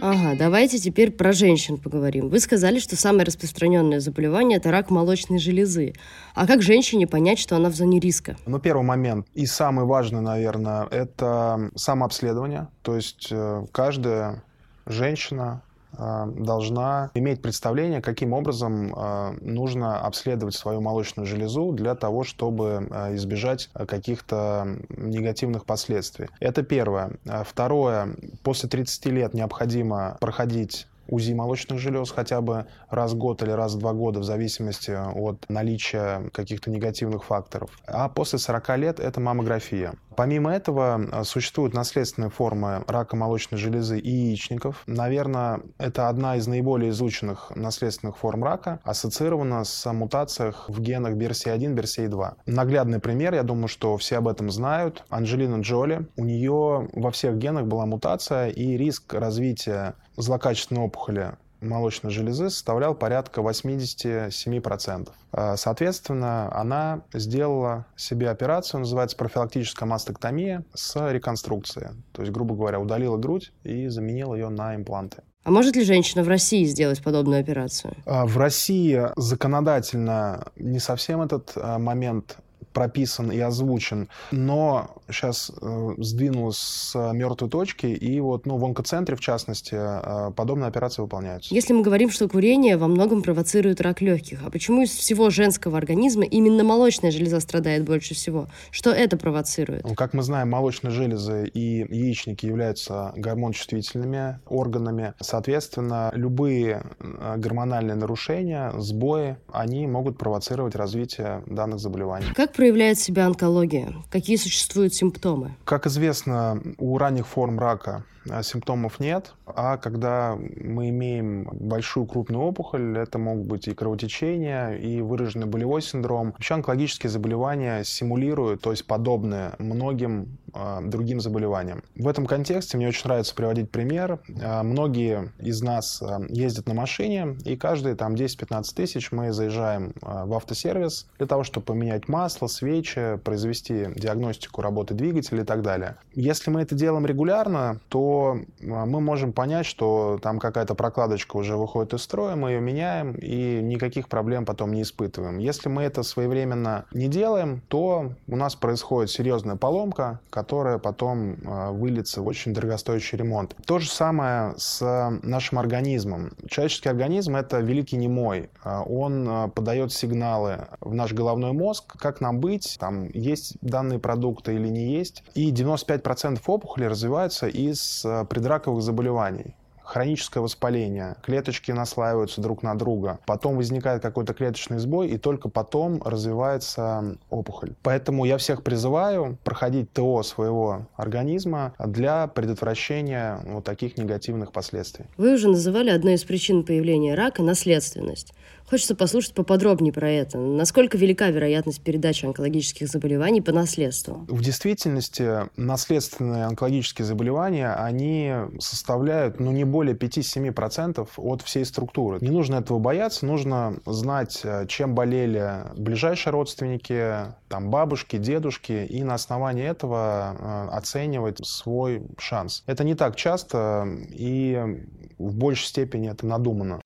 Ага, 0.00 0.36
давайте 0.36 0.78
теперь 0.78 1.10
про 1.10 1.32
женщин 1.32 1.78
поговорим. 1.78 2.28
Вы 2.28 2.38
сказали, 2.40 2.78
что 2.78 2.96
самое 2.96 3.24
распространенное 3.24 4.00
заболевание– 4.00 4.58
это 4.58 4.70
рак 4.70 4.90
молочной 4.90 5.38
железы. 5.38 5.94
А 6.34 6.46
как 6.46 6.62
женщине 6.62 7.06
понять, 7.06 7.38
что 7.38 7.56
она 7.56 7.70
в 7.70 7.74
зоне 7.74 7.98
риска? 7.98 8.36
Ну, 8.46 8.58
первый 8.58 8.84
момент 8.84 9.26
и 9.34 9.46
самый 9.46 9.86
важный, 9.86 10.20
наверное, 10.20 10.86
это 10.90 11.70
самообследование. 11.74 12.68
То 12.82 12.96
есть 12.96 13.28
э, 13.30 13.64
каждая 13.72 14.42
женщина 14.86 15.62
должна 15.98 17.10
иметь 17.14 17.42
представление, 17.42 18.02
каким 18.02 18.32
образом 18.32 18.94
э, 18.94 19.38
нужно 19.40 20.00
обследовать 20.00 20.54
свою 20.54 20.80
молочную 20.80 21.26
железу 21.26 21.72
для 21.72 21.94
того, 21.94 22.24
чтобы 22.24 22.88
э, 22.90 23.14
избежать 23.16 23.70
каких-то 23.74 24.76
негативных 24.88 25.64
последствий. 25.64 26.28
Это 26.40 26.62
первое. 26.62 27.12
Второе. 27.44 28.16
После 28.42 28.68
30 28.68 29.06
лет 29.06 29.34
необходимо 29.34 30.16
проходить 30.20 30.86
УЗИ 31.08 31.32
молочных 31.32 31.78
желез 31.78 32.10
хотя 32.10 32.40
бы 32.40 32.66
раз 32.90 33.12
в 33.12 33.16
год 33.16 33.42
или 33.42 33.50
раз 33.50 33.74
в 33.74 33.78
два 33.78 33.92
года 33.92 34.20
в 34.20 34.24
зависимости 34.24 34.90
от 34.90 35.44
наличия 35.48 36.30
каких-то 36.32 36.70
негативных 36.70 37.24
факторов. 37.24 37.70
А 37.86 38.08
после 38.08 38.38
40 38.38 38.76
лет 38.78 39.00
это 39.00 39.20
маммография. 39.20 39.94
Помимо 40.16 40.50
этого, 40.50 41.00
а, 41.12 41.24
существуют 41.24 41.74
наследственные 41.74 42.30
формы 42.30 42.82
рака 42.88 43.16
молочной 43.16 43.60
железы 43.60 43.98
и 43.98 44.10
яичников. 44.10 44.82
Наверное, 44.86 45.60
это 45.78 46.08
одна 46.08 46.36
из 46.36 46.46
наиболее 46.46 46.90
изученных 46.90 47.52
наследственных 47.54 48.16
форм 48.16 48.42
рака, 48.42 48.80
ассоциирована 48.82 49.64
с 49.64 49.92
мутациях 49.92 50.64
в 50.68 50.80
генах 50.80 51.14
BRCA1, 51.14 51.74
BRCA2. 51.74 52.34
Наглядный 52.46 52.98
пример, 52.98 53.34
я 53.34 53.42
думаю, 53.42 53.68
что 53.68 53.96
все 53.98 54.16
об 54.16 54.28
этом 54.28 54.50
знают. 54.50 55.04
Анджелина 55.10 55.60
Джоли, 55.60 56.08
у 56.16 56.24
нее 56.24 56.88
во 56.94 57.10
всех 57.10 57.36
генах 57.36 57.66
была 57.66 57.84
мутация, 57.84 58.48
и 58.48 58.76
риск 58.78 59.12
развития 59.12 59.96
злокачественной 60.16 60.82
опухоли 60.82 61.34
молочной 61.60 62.12
железы 62.12 62.50
составлял 62.50 62.94
порядка 62.94 63.40
87%. 63.40 65.08
А, 65.32 65.56
соответственно, 65.56 66.54
она 66.54 67.02
сделала 67.12 67.86
себе 67.96 68.30
операцию, 68.30 68.80
называется 68.80 69.16
профилактическая 69.16 69.88
мастектомия 69.88 70.64
с 70.74 71.10
реконструкцией. 71.10 71.88
То 72.12 72.22
есть, 72.22 72.32
грубо 72.32 72.54
говоря, 72.54 72.80
удалила 72.80 73.16
грудь 73.16 73.52
и 73.64 73.88
заменила 73.88 74.34
ее 74.34 74.48
на 74.48 74.74
импланты. 74.74 75.22
А 75.44 75.50
может 75.50 75.76
ли 75.76 75.84
женщина 75.84 76.24
в 76.24 76.28
России 76.28 76.64
сделать 76.64 77.00
подобную 77.02 77.40
операцию? 77.40 77.94
А, 78.04 78.26
в 78.26 78.36
России 78.36 79.00
законодательно 79.16 80.48
не 80.56 80.80
совсем 80.80 81.22
этот 81.22 81.52
а, 81.54 81.78
момент 81.78 82.38
прописан 82.76 83.32
и 83.32 83.38
озвучен, 83.38 84.10
но 84.30 84.90
сейчас 85.08 85.50
э, 85.62 85.94
сдвинулось 85.96 86.58
с 86.58 87.12
мертвой 87.14 87.48
точки, 87.48 87.86
и 87.86 88.20
вот 88.20 88.44
ну, 88.44 88.58
в 88.58 88.64
онкоцентре, 88.66 89.16
в 89.16 89.20
частности, 89.20 89.74
э, 89.74 90.30
подобные 90.32 90.68
операции 90.68 91.00
выполняются. 91.00 91.54
Если 91.54 91.72
мы 91.72 91.80
говорим, 91.80 92.10
что 92.10 92.28
курение 92.28 92.76
во 92.76 92.86
многом 92.86 93.22
провоцирует 93.22 93.80
рак 93.80 94.02
легких, 94.02 94.40
а 94.44 94.50
почему 94.50 94.82
из 94.82 94.90
всего 94.90 95.30
женского 95.30 95.78
организма 95.78 96.24
именно 96.24 96.64
молочная 96.64 97.10
железа 97.10 97.40
страдает 97.40 97.82
больше 97.82 98.12
всего? 98.12 98.46
Что 98.70 98.90
это 98.90 99.16
провоцирует? 99.16 99.82
Ну, 99.82 99.94
как 99.94 100.12
мы 100.12 100.22
знаем, 100.22 100.50
молочные 100.50 100.90
железы 100.90 101.48
и 101.48 101.86
яичники 101.88 102.44
являются 102.44 103.14
гормончувствительными 103.16 104.40
органами. 104.44 105.14
Соответственно, 105.18 106.10
любые 106.14 106.82
э, 107.00 107.36
гормональные 107.38 107.96
нарушения, 107.96 108.70
сбои, 108.76 109.38
они 109.50 109.86
могут 109.86 110.18
провоцировать 110.18 110.74
развитие 110.74 111.42
данных 111.46 111.78
заболеваний. 111.78 112.26
Как 112.34 112.52
проявляет 112.66 112.98
себя 112.98 113.26
онкология? 113.26 113.94
Какие 114.10 114.36
существуют 114.36 114.92
симптомы? 114.92 115.54
Как 115.64 115.86
известно, 115.86 116.60
у 116.78 116.98
ранних 116.98 117.28
форм 117.28 117.60
рака 117.60 118.04
симптомов 118.42 119.00
нет. 119.00 119.34
А 119.46 119.76
когда 119.76 120.36
мы 120.36 120.90
имеем 120.90 121.48
большую 121.52 122.06
крупную 122.06 122.44
опухоль, 122.44 122.98
это 122.98 123.18
могут 123.18 123.46
быть 123.46 123.68
и 123.68 123.74
кровотечения, 123.74 124.72
и 124.72 125.00
выраженный 125.00 125.46
болевой 125.46 125.82
синдром. 125.82 126.32
Вообще 126.32 126.54
онкологические 126.54 127.10
заболевания 127.10 127.84
симулируют, 127.84 128.60
то 128.60 128.70
есть 128.70 128.86
подобны 128.86 129.52
многим 129.58 130.38
э, 130.54 130.80
другим 130.82 131.20
заболеваниям. 131.20 131.82
В 131.94 132.08
этом 132.08 132.26
контексте 132.26 132.76
мне 132.76 132.88
очень 132.88 133.04
нравится 133.04 133.34
приводить 133.34 133.70
пример. 133.70 134.20
Э, 134.28 134.62
многие 134.62 135.32
из 135.38 135.62
нас 135.62 136.02
э, 136.02 136.26
ездят 136.28 136.66
на 136.66 136.74
машине, 136.74 137.36
и 137.44 137.56
каждые 137.56 137.94
там 137.94 138.14
10-15 138.14 138.64
тысяч 138.74 139.12
мы 139.12 139.32
заезжаем 139.32 139.92
э, 140.02 140.24
в 140.24 140.34
автосервис 140.34 141.06
для 141.18 141.26
того, 141.26 141.44
чтобы 141.44 141.66
поменять 141.66 142.08
масло, 142.08 142.46
свечи, 142.46 143.18
произвести 143.24 143.88
диагностику 143.94 144.62
работы 144.62 144.94
двигателя 144.94 145.42
и 145.42 145.46
так 145.46 145.62
далее. 145.62 145.96
Если 146.14 146.50
мы 146.50 146.62
это 146.62 146.74
делаем 146.74 147.06
регулярно, 147.06 147.80
то 147.88 148.15
а, 148.16 148.86
мы 148.86 149.00
можем 149.00 149.32
понять, 149.32 149.66
что 149.66 150.18
там 150.22 150.38
какая-то 150.38 150.74
прокладочка 150.74 151.36
уже 151.36 151.56
выходит 151.56 151.94
из 151.94 152.02
строя, 152.02 152.36
мы 152.36 152.52
ее 152.52 152.60
меняем 152.60 153.14
и 153.14 153.60
никаких 153.62 154.08
проблем 154.08 154.44
потом 154.44 154.72
не 154.72 154.82
испытываем. 154.82 155.38
Если 155.38 155.68
мы 155.68 155.82
это 155.82 156.02
своевременно 156.02 156.86
не 156.92 157.08
делаем, 157.08 157.62
то 157.68 158.12
у 158.26 158.36
нас 158.36 158.54
происходит 158.54 159.10
серьезная 159.10 159.56
поломка, 159.56 160.20
которое 160.30 160.78
потом 160.78 161.36
а, 161.44 161.72
выльется 161.72 162.22
в 162.22 162.26
очень 162.26 162.54
дорогостоящий 162.54 163.18
ремонт. 163.18 163.54
То 163.66 163.78
же 163.78 163.88
самое 163.90 164.54
с 164.56 164.80
нашим 165.22 165.58
организмом. 165.58 166.32
Человеческий 166.48 166.88
организм— 166.88 167.36
это 167.36 167.58
великий 167.58 167.96
немой. 167.96 168.50
А, 168.62 168.82
он 168.82 169.50
подает 169.50 169.92
сигналы 169.92 170.68
в 170.80 170.94
наш 170.94 171.12
головной 171.12 171.52
мозг, 171.52 171.96
как 171.98 172.20
нам 172.20 172.40
быть, 172.40 172.76
там, 172.78 173.08
есть 173.12 173.56
данные 173.60 173.98
продукты 173.98 174.54
или 174.54 174.68
не 174.68 174.96
есть. 174.96 175.24
И 175.34 175.52
95% 175.52 176.40
опухолей 176.46 176.88
развиваются 176.88 177.48
из 177.48 178.05
предраковых 178.28 178.82
заболеваний 178.82 179.54
хроническое 179.86 180.42
воспаление, 180.42 181.16
клеточки 181.22 181.70
наслаиваются 181.70 182.40
друг 182.40 182.62
на 182.62 182.76
друга, 182.76 183.20
потом 183.24 183.56
возникает 183.56 184.02
какой-то 184.02 184.34
клеточный 184.34 184.78
сбой, 184.78 185.08
и 185.08 185.16
только 185.16 185.48
потом 185.48 186.02
развивается 186.02 187.16
опухоль. 187.30 187.74
Поэтому 187.82 188.24
я 188.24 188.36
всех 188.36 188.64
призываю 188.64 189.38
проходить 189.44 189.92
ТО 189.92 190.22
своего 190.24 190.88
организма 190.96 191.72
для 191.78 192.26
предотвращения 192.26 193.38
вот 193.46 193.64
таких 193.64 193.96
негативных 193.96 194.50
последствий. 194.50 195.06
Вы 195.16 195.34
уже 195.34 195.48
называли 195.48 195.90
одной 195.90 196.14
из 196.14 196.24
причин 196.24 196.64
появления 196.64 197.14
рака 197.14 197.42
наследственность. 197.42 198.34
Хочется 198.68 198.96
послушать 198.96 199.34
поподробнее 199.34 199.92
про 199.92 200.10
это. 200.10 200.38
Насколько 200.38 200.98
велика 200.98 201.30
вероятность 201.30 201.80
передачи 201.82 202.26
онкологических 202.26 202.88
заболеваний 202.88 203.40
по 203.40 203.52
наследству? 203.52 204.24
В 204.28 204.42
действительности 204.42 205.48
наследственные 205.56 206.46
онкологические 206.46 207.06
заболевания, 207.06 207.72
они 207.72 208.32
составляют 208.58 209.38
ну, 209.38 209.52
не 209.52 209.64
более 209.64 209.94
5-7% 209.94 211.08
от 211.16 211.42
всей 211.42 211.64
структуры. 211.64 212.18
Не 212.20 212.30
нужно 212.30 212.56
этого 212.56 212.80
бояться, 212.80 213.24
нужно 213.24 213.76
знать, 213.86 214.40
э, 214.42 214.66
чем 214.66 214.96
болели 214.96 215.62
ближайшие 215.76 216.32
родственники, 216.32 217.26
там, 217.48 217.70
бабушки, 217.70 218.16
дедушки, 218.16 218.84
и 218.88 219.04
на 219.04 219.14
основании 219.14 219.64
этого 219.64 220.36
э, 220.38 220.76
оценивать 220.76 221.46
свой 221.46 222.02
шанс. 222.18 222.64
Это 222.66 222.82
не 222.82 222.96
так 222.96 223.14
часто, 223.14 223.86
и 224.10 224.82
в 225.18 225.36
большей 225.36 225.66
степени 225.66 226.10
это 226.10 226.26
надумано. 226.26 226.80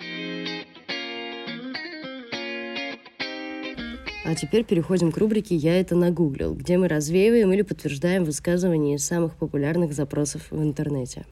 А 4.30 4.36
теперь 4.36 4.62
переходим 4.62 5.10
к 5.10 5.18
рубрике 5.18 5.56
«Я 5.56 5.80
это 5.80 5.96
нагуглил», 5.96 6.54
где 6.54 6.78
мы 6.78 6.86
развеиваем 6.86 7.52
или 7.52 7.62
подтверждаем 7.62 8.22
высказывания 8.22 8.94
из 8.94 9.04
самых 9.04 9.34
популярных 9.34 9.92
запросов 9.92 10.42
в 10.52 10.62
интернете. 10.62 11.26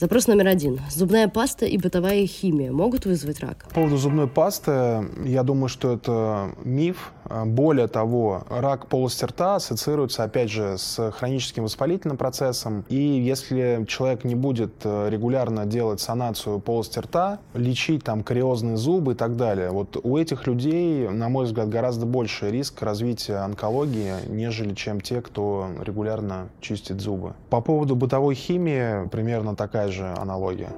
Запрос 0.00 0.28
номер 0.28 0.46
один. 0.46 0.80
Зубная 0.88 1.28
паста 1.28 1.66
и 1.66 1.76
бытовая 1.76 2.26
химия 2.26 2.72
могут 2.72 3.04
вызвать 3.04 3.40
рак? 3.40 3.66
По 3.68 3.74
поводу 3.74 3.98
зубной 3.98 4.28
пасты, 4.28 5.04
я 5.26 5.42
думаю, 5.42 5.68
что 5.68 5.92
это 5.92 6.52
миф. 6.64 7.12
Более 7.44 7.86
того, 7.86 8.44
рак 8.48 8.86
полости 8.86 9.26
рта 9.26 9.56
ассоциируется, 9.56 10.24
опять 10.24 10.50
же, 10.50 10.78
с 10.78 11.12
хроническим 11.12 11.64
воспалительным 11.64 12.16
процессом. 12.16 12.86
И 12.88 12.96
если 12.96 13.84
человек 13.86 14.24
не 14.24 14.34
будет 14.34 14.72
э, 14.82 15.08
регулярно 15.10 15.64
делать 15.64 16.00
санацию 16.00 16.58
полости 16.58 16.98
рта, 16.98 17.38
лечить 17.54 18.02
там 18.02 18.24
кариозные 18.24 18.76
зубы 18.76 19.12
и 19.12 19.14
так 19.14 19.36
далее, 19.36 19.70
вот 19.70 19.96
у 20.02 20.16
этих 20.16 20.48
людей, 20.48 21.08
на 21.08 21.28
мой 21.28 21.44
взгляд, 21.44 21.68
гораздо 21.68 22.06
больше 22.06 22.50
риск 22.50 22.82
развития 22.82 23.44
онкологии, 23.44 24.14
нежели 24.26 24.74
чем 24.74 25.00
те, 25.00 25.20
кто 25.20 25.68
регулярно 25.84 26.48
чистит 26.60 27.00
зубы. 27.00 27.34
По 27.50 27.60
поводу 27.60 27.94
бытовой 27.94 28.34
химии 28.34 29.06
примерно 29.08 29.54
такая 29.54 29.89
же 29.90 30.14
аналогия. 30.16 30.70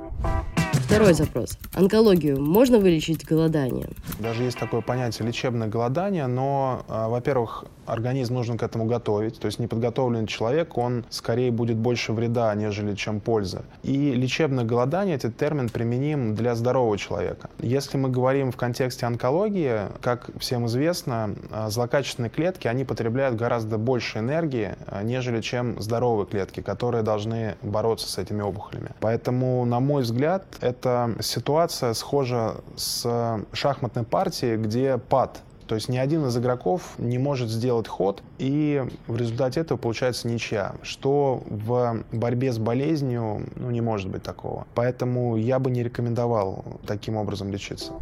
Второй 0.73 1.15
запрос. 1.15 1.59
Онкологию 1.75 2.39
можно 2.39 2.79
вылечить 2.79 3.25
голоданием? 3.25 3.91
Даже 4.19 4.43
есть 4.43 4.59
такое 4.59 4.83
понятие 4.83 5.27
лечебное 5.27 5.69
голодание, 5.69 6.27
но, 6.27 6.85
а, 6.89 7.09
во-первых, 7.09 7.65
организм 7.87 8.35
нужно 8.35 8.57
к 8.57 8.63
этому 8.63 8.87
готовить. 8.87 9.39
То 9.39 9.47
есть 9.47 9.59
неподготовленный 9.59 10.27
человек, 10.27 10.77
он 10.79 11.05
скорее 11.11 11.51
будет 11.51 11.77
больше 11.77 12.13
вреда, 12.13 12.55
нежели 12.55 12.95
чем 12.95 13.21
пользы. 13.21 13.63
И 13.83 14.13
лечебное 14.13 14.65
голодание, 14.65 15.17
этот 15.17 15.37
термин 15.37 15.69
применим 15.69 16.35
для 16.35 16.55
здорового 16.55 16.99
человека. 16.99 17.51
Если 17.59 17.97
мы 17.97 18.09
говорим 18.09 18.53
в 18.53 18.57
контексте 18.57 19.07
онкологии, 19.07 19.89
как 20.01 20.31
всем 20.39 20.67
известно, 20.67 21.35
а, 21.51 21.71
злокачественные 21.71 22.31
клетки, 22.31 22.69
они 22.69 22.85
потребляют 22.85 23.37
гораздо 23.37 23.79
больше 23.79 24.19
энергии, 24.19 24.75
а, 24.87 25.03
нежели 25.03 25.41
чем 25.41 25.81
здоровые 25.81 26.27
клетки, 26.27 26.61
которые 26.61 27.03
должны 27.03 27.57
бороться 27.63 28.09
с 28.09 28.19
этими 28.19 28.43
опухолями. 28.43 28.91
Поэтому, 29.01 29.65
на 29.65 29.81
мой 29.81 30.03
взгляд, 30.03 30.45
эта 30.61 31.15
ситуация 31.21 31.95
схожа 31.95 32.57
с 32.77 33.43
шахматной 33.53 34.05
партией, 34.05 34.57
где 34.57 34.99
пад 34.99 35.41
то 35.67 35.75
есть 35.75 35.89
ни 35.89 35.99
один 35.99 36.27
из 36.27 36.37
игроков 36.37 36.95
не 36.99 37.19
может 37.19 37.49
сделать 37.49 37.89
ход, 37.89 38.23
и 38.39 38.83
в 39.07 39.17
результате 39.17 39.61
этого 39.61 39.79
получается 39.79 40.29
ничья, 40.29 40.75
что 40.83 41.43
в 41.49 42.05
борьбе 42.13 42.53
с 42.53 42.59
болезнью 42.59 43.47
ну, 43.57 43.71
не 43.71 43.81
может 43.81 44.11
быть 44.11 44.23
такого. 44.23 44.67
Поэтому 44.75 45.37
я 45.37 45.59
бы 45.59 45.71
не 45.71 45.83
рекомендовал 45.83 46.65
таким 46.87 47.17
образом 47.17 47.51
лечиться. 47.51 47.93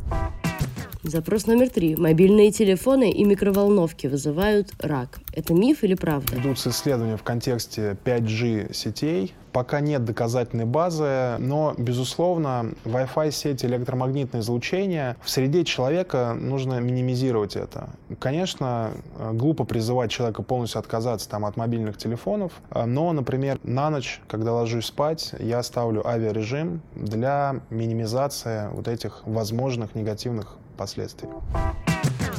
Запрос 1.02 1.46
номер 1.46 1.70
три. 1.70 1.96
Мобильные 1.96 2.52
телефоны 2.52 3.10
и 3.10 3.24
микроволновки 3.24 4.06
вызывают 4.06 4.70
рак. 4.80 5.20
Это 5.32 5.54
миф 5.54 5.82
или 5.82 5.94
правда? 5.94 6.36
Ведутся 6.36 6.70
исследования 6.70 7.16
в 7.16 7.22
контексте 7.22 7.96
5G 8.04 8.74
сетей. 8.74 9.32
Пока 9.52 9.80
нет 9.80 10.04
доказательной 10.04 10.64
базы, 10.64 11.36
но, 11.38 11.74
безусловно, 11.76 12.72
Wi-Fi 12.84 13.30
сеть 13.30 13.64
электромагнитное 13.64 14.42
излучение 14.42 15.16
в 15.22 15.30
среде 15.30 15.64
человека 15.64 16.36
нужно 16.38 16.78
минимизировать 16.80 17.56
это. 17.56 17.90
Конечно, 18.18 18.92
глупо 19.32 19.64
призывать 19.64 20.10
человека 20.10 20.42
полностью 20.42 20.78
отказаться 20.78 21.28
там, 21.28 21.44
от 21.44 21.56
мобильных 21.56 21.98
телефонов, 21.98 22.52
но, 22.74 23.12
например, 23.12 23.58
на 23.62 23.90
ночь, 23.90 24.20
когда 24.28 24.52
ложусь 24.52 24.86
спать, 24.86 25.34
я 25.38 25.62
ставлю 25.62 26.06
авиарежим 26.06 26.80
для 26.94 27.60
минимизации 27.70 28.68
вот 28.72 28.88
этих 28.88 29.22
возможных 29.26 29.94
негативных 29.94 30.56
последствий. 30.76 31.28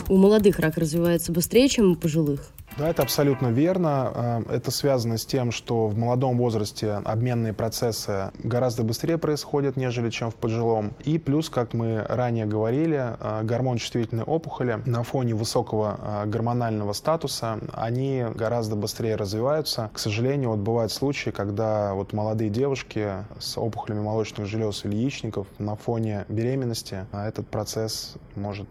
У 0.09 0.17
молодых 0.17 0.59
рак 0.59 0.77
развивается 0.77 1.31
быстрее, 1.31 1.67
чем 1.69 1.91
у 1.91 1.95
пожилых? 1.95 2.51
Да, 2.77 2.89
это 2.89 3.01
абсолютно 3.01 3.47
верно. 3.47 4.43
Э, 4.49 4.55
это 4.55 4.71
связано 4.71 5.17
с 5.17 5.25
тем, 5.25 5.51
что 5.51 5.87
в 5.87 5.97
молодом 5.97 6.37
возрасте 6.37 6.93
обменные 7.03 7.53
процессы 7.53 8.31
гораздо 8.43 8.83
быстрее 8.83 9.17
происходят, 9.17 9.75
нежели 9.75 10.09
чем 10.09 10.31
в 10.31 10.35
пожилом. 10.35 10.93
И 11.03 11.17
плюс, 11.17 11.49
как 11.49 11.73
мы 11.73 12.05
ранее 12.07 12.45
говорили, 12.45 13.17
э, 13.19 13.43
гормон-чувствительные 13.43 14.23
опухоли 14.23 14.81
на 14.85 15.03
фоне 15.03 15.35
высокого 15.35 15.99
э, 16.01 16.29
гормонального 16.29 16.93
статуса, 16.93 17.59
они 17.73 18.25
гораздо 18.35 18.75
быстрее 18.75 19.15
развиваются. 19.15 19.89
К 19.93 19.99
сожалению, 19.99 20.51
вот 20.51 20.59
бывают 20.59 20.91
случаи, 20.91 21.31
когда 21.31 21.93
вот 21.93 22.13
молодые 22.13 22.49
девушки 22.49 23.09
с 23.39 23.57
опухолями 23.57 24.01
молочных 24.01 24.47
желез 24.47 24.85
или 24.85 24.95
яичников 24.95 25.47
на 25.59 25.75
фоне 25.75 26.25
беременности 26.29 27.05
этот 27.11 27.47
процесс 27.47 28.15
может 28.35 28.67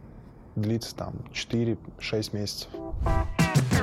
длиться 0.56 0.94
там 0.94 1.14
4-6 1.32 1.76
месяцев. 2.32 2.68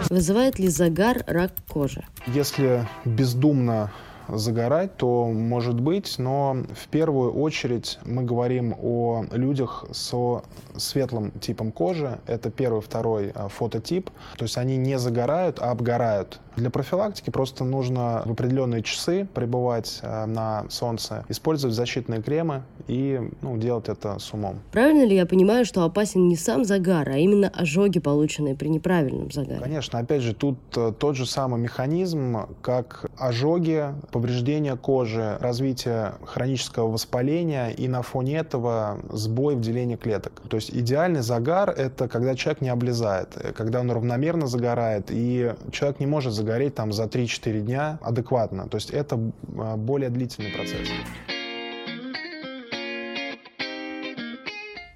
Вызывает 0.10 0.60
ли 0.60 0.68
загар 0.68 1.24
рак 1.28 1.52
кожи? 1.68 2.06
Если 2.28 2.88
бездумно 3.06 3.92
загорать, 4.30 4.98
то 4.98 5.28
может 5.28 5.80
быть, 5.80 6.16
но 6.18 6.58
в 6.76 6.88
первую 6.90 7.34
очередь 7.34 8.00
мы 8.06 8.24
говорим 8.24 8.76
о 8.82 9.26
людях 9.32 9.86
со 9.92 10.44
светлым 10.76 11.32
типом 11.32 11.72
кожи. 11.72 12.20
Это 12.28 12.50
первый, 12.50 12.82
второй 12.82 13.32
а, 13.34 13.48
фототип. 13.48 14.10
То 14.38 14.44
есть 14.44 14.58
они 14.58 14.78
не 14.78 15.00
загорают, 15.00 15.60
а 15.60 15.72
обгорают. 15.72 16.40
Для 16.58 16.72
профилактики 16.72 17.30
просто 17.30 17.64
нужно 17.64 18.24
в 18.26 18.32
определенные 18.32 18.82
часы 18.82 19.28
пребывать 19.36 20.00
э, 20.02 20.26
на 20.26 20.66
солнце, 20.70 21.24
использовать 21.30 21.76
защитные 21.76 22.24
кремы 22.24 22.64
и 22.88 23.30
ну, 23.44 23.58
делать 23.58 23.90
это 23.90 24.18
с 24.18 24.34
умом. 24.34 24.60
Правильно 24.72 25.06
ли 25.06 25.16
я 25.16 25.28
понимаю, 25.28 25.66
что 25.66 25.84
опасен 25.84 26.28
не 26.28 26.36
сам 26.36 26.66
загар, 26.66 27.10
а 27.10 27.18
именно 27.18 27.48
ожоги, 27.48 28.00
полученные 28.00 28.56
при 28.56 28.70
неправильном 28.70 29.32
загаре? 29.32 29.62
Конечно, 29.62 30.00
опять 30.00 30.24
же, 30.24 30.34
тут 30.34 30.58
э, 30.76 30.92
тот 30.98 31.16
же 31.16 31.28
самый 31.28 31.62
механизм, 31.62 32.48
как 32.64 33.06
ожоги, 33.20 33.94
повреждение 34.12 34.76
кожи, 34.78 35.38
развитие 35.40 36.14
хронического 36.26 36.90
воспаления 36.90 37.70
и 37.70 37.88
на 37.88 38.02
фоне 38.02 38.38
этого 38.38 38.98
сбой 39.12 39.56
в 39.56 39.62
делении 39.62 39.96
клеток. 39.96 40.42
То 40.50 40.56
есть 40.56 40.72
идеальный 40.72 41.22
загар— 41.22 41.70
это 41.78 42.08
когда 42.08 42.34
человек 42.34 42.62
не 42.62 42.70
облезает, 42.70 43.30
э, 43.36 43.54
когда 43.54 43.82
он 43.82 43.92
равномерно 43.92 44.48
загорает, 44.48 45.12
и 45.12 45.54
человек 45.72 46.00
не 46.00 46.08
может 46.08 46.34
загорать 46.34 46.47
загореть 46.48 46.76
там 46.76 46.94
за 46.94 47.04
3-4 47.04 47.62
дня 47.62 48.00
адекватно. 48.02 48.68
То 48.70 48.78
есть 48.78 48.92
это 48.92 49.20
а, 49.58 49.76
более 49.76 50.10
длительный 50.10 50.52
процесс. 50.52 50.88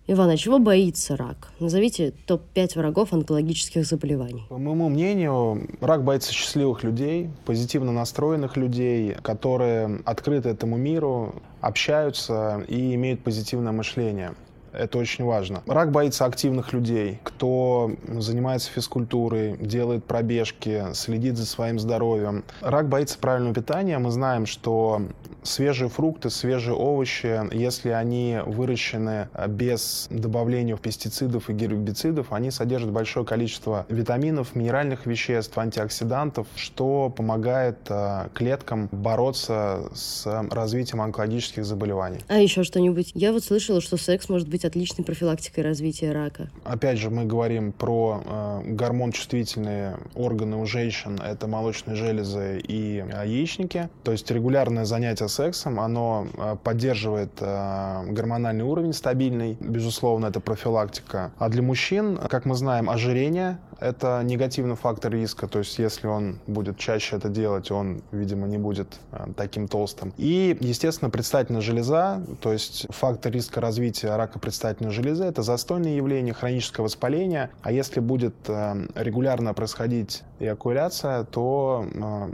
Иван, 0.07 0.29
а 0.29 0.37
чего 0.37 0.59
боится 0.59 1.15
рак? 1.15 1.51
Назовите 1.59 2.13
топ-5 2.25 2.77
врагов 2.77 3.13
онкологических 3.13 3.85
заболеваний. 3.85 4.45
По 4.49 4.57
моему 4.57 4.89
мнению, 4.89 5.67
рак 5.79 6.03
боится 6.03 6.33
счастливых 6.33 6.83
людей, 6.83 7.29
позитивно 7.45 7.91
настроенных 7.91 8.57
людей, 8.57 9.15
которые 9.21 10.01
открыты 10.05 10.49
этому 10.49 10.77
миру, 10.77 11.35
общаются 11.61 12.65
и 12.67 12.95
имеют 12.95 13.23
позитивное 13.23 13.71
мышление. 13.71 14.33
Это 14.73 14.97
очень 14.97 15.25
важно. 15.25 15.63
Рак 15.67 15.91
боится 15.91 16.25
активных 16.25 16.73
людей, 16.73 17.19
кто 17.23 17.91
занимается 18.07 18.71
физкультурой, 18.71 19.57
делает 19.57 20.05
пробежки, 20.05 20.85
следит 20.93 21.37
за 21.37 21.45
своим 21.45 21.79
здоровьем. 21.79 22.43
Рак 22.61 22.89
боится 22.89 23.17
правильного 23.17 23.55
питания. 23.55 23.97
Мы 23.97 24.11
знаем, 24.11 24.45
что 24.45 25.01
свежие 25.43 25.89
фрукты, 25.89 26.29
свежие 26.29 26.75
овощи, 26.75 27.41
если 27.53 27.89
они 27.89 28.39
выращены 28.45 29.29
без 29.47 30.07
добавления 30.09 30.77
пестицидов 30.77 31.49
и 31.49 31.53
гербицидов, 31.53 32.31
они 32.31 32.51
содержат 32.51 32.91
большое 32.91 33.25
количество 33.25 33.85
витаминов, 33.89 34.55
минеральных 34.55 35.05
веществ, 35.05 35.57
антиоксидантов, 35.57 36.47
что 36.55 37.09
помогает 37.09 37.77
э, 37.89 38.29
клеткам 38.33 38.87
бороться 38.91 39.89
с 39.93 40.25
развитием 40.49 41.01
онкологических 41.01 41.65
заболеваний. 41.65 42.19
А 42.27 42.37
еще 42.37 42.63
что-нибудь? 42.63 43.11
Я 43.13 43.33
вот 43.33 43.43
слышала, 43.43 43.81
что 43.81 43.97
секс 43.97 44.29
может 44.29 44.47
быть 44.47 44.60
отличной 44.65 45.05
профилактикой 45.05 45.63
развития 45.63 46.11
рака. 46.11 46.49
Опять 46.63 46.97
же, 46.97 47.09
мы 47.09 47.25
говорим 47.25 47.71
про 47.71 48.21
э, 48.23 48.61
гормон-чувствительные 48.65 49.97
органы 50.15 50.57
у 50.57 50.65
женщин. 50.65 51.19
Это 51.19 51.47
молочные 51.47 51.95
железы 51.95 52.59
и 52.59 53.03
э, 53.07 53.27
яичники. 53.27 53.89
То 54.03 54.11
есть 54.11 54.29
регулярное 54.31 54.85
занятие 54.85 55.27
сексом, 55.27 55.79
оно 55.79 56.27
э, 56.33 56.55
поддерживает 56.63 57.31
э, 57.39 58.03
гормональный 58.09 58.63
уровень 58.63 58.93
стабильный. 58.93 59.57
Безусловно, 59.59 60.27
это 60.27 60.39
профилактика. 60.39 61.31
А 61.37 61.49
для 61.49 61.61
мужчин, 61.61 62.17
как 62.17 62.45
мы 62.45 62.55
знаем, 62.55 62.89
ожирение– 62.89 63.59
это 63.79 64.21
негативный 64.23 64.75
фактор 64.75 65.11
риска. 65.11 65.47
То 65.47 65.59
есть 65.59 65.79
если 65.79 66.07
он 66.07 66.39
будет 66.47 66.77
чаще 66.77 67.15
это 67.15 67.29
делать, 67.29 67.71
он, 67.71 68.01
видимо, 68.11 68.47
не 68.47 68.57
будет 68.57 68.99
э, 69.11 69.27
таким 69.35 69.67
толстым. 69.67 70.13
И, 70.17 70.55
естественно, 70.61 71.09
предстательная 71.09 71.61
железа, 71.61 72.23
то 72.41 72.53
есть 72.53 72.85
фактор 72.89 73.31
риска 73.31 73.59
развития 73.59 74.15
рака 74.15 74.39
предстательной 74.39 74.50
железы– 74.91 75.23
это 75.25 75.41
застойное 75.41 75.95
явление, 75.95 76.33
хроническое 76.33 76.83
воспаление. 76.83 77.49
А 77.61 77.71
если 77.71 77.99
будет 77.99 78.35
регулярно 78.47 79.53
происходить 79.53 80.23
эякуляция, 80.39 81.23
то 81.23 81.85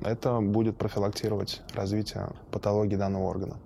это 0.04 0.42
будет 0.42 0.78
профилактировать 0.78 1.62
развитие 1.74 2.30
патологии 2.52 2.96
данного 2.96 3.30
органа. 3.30 3.58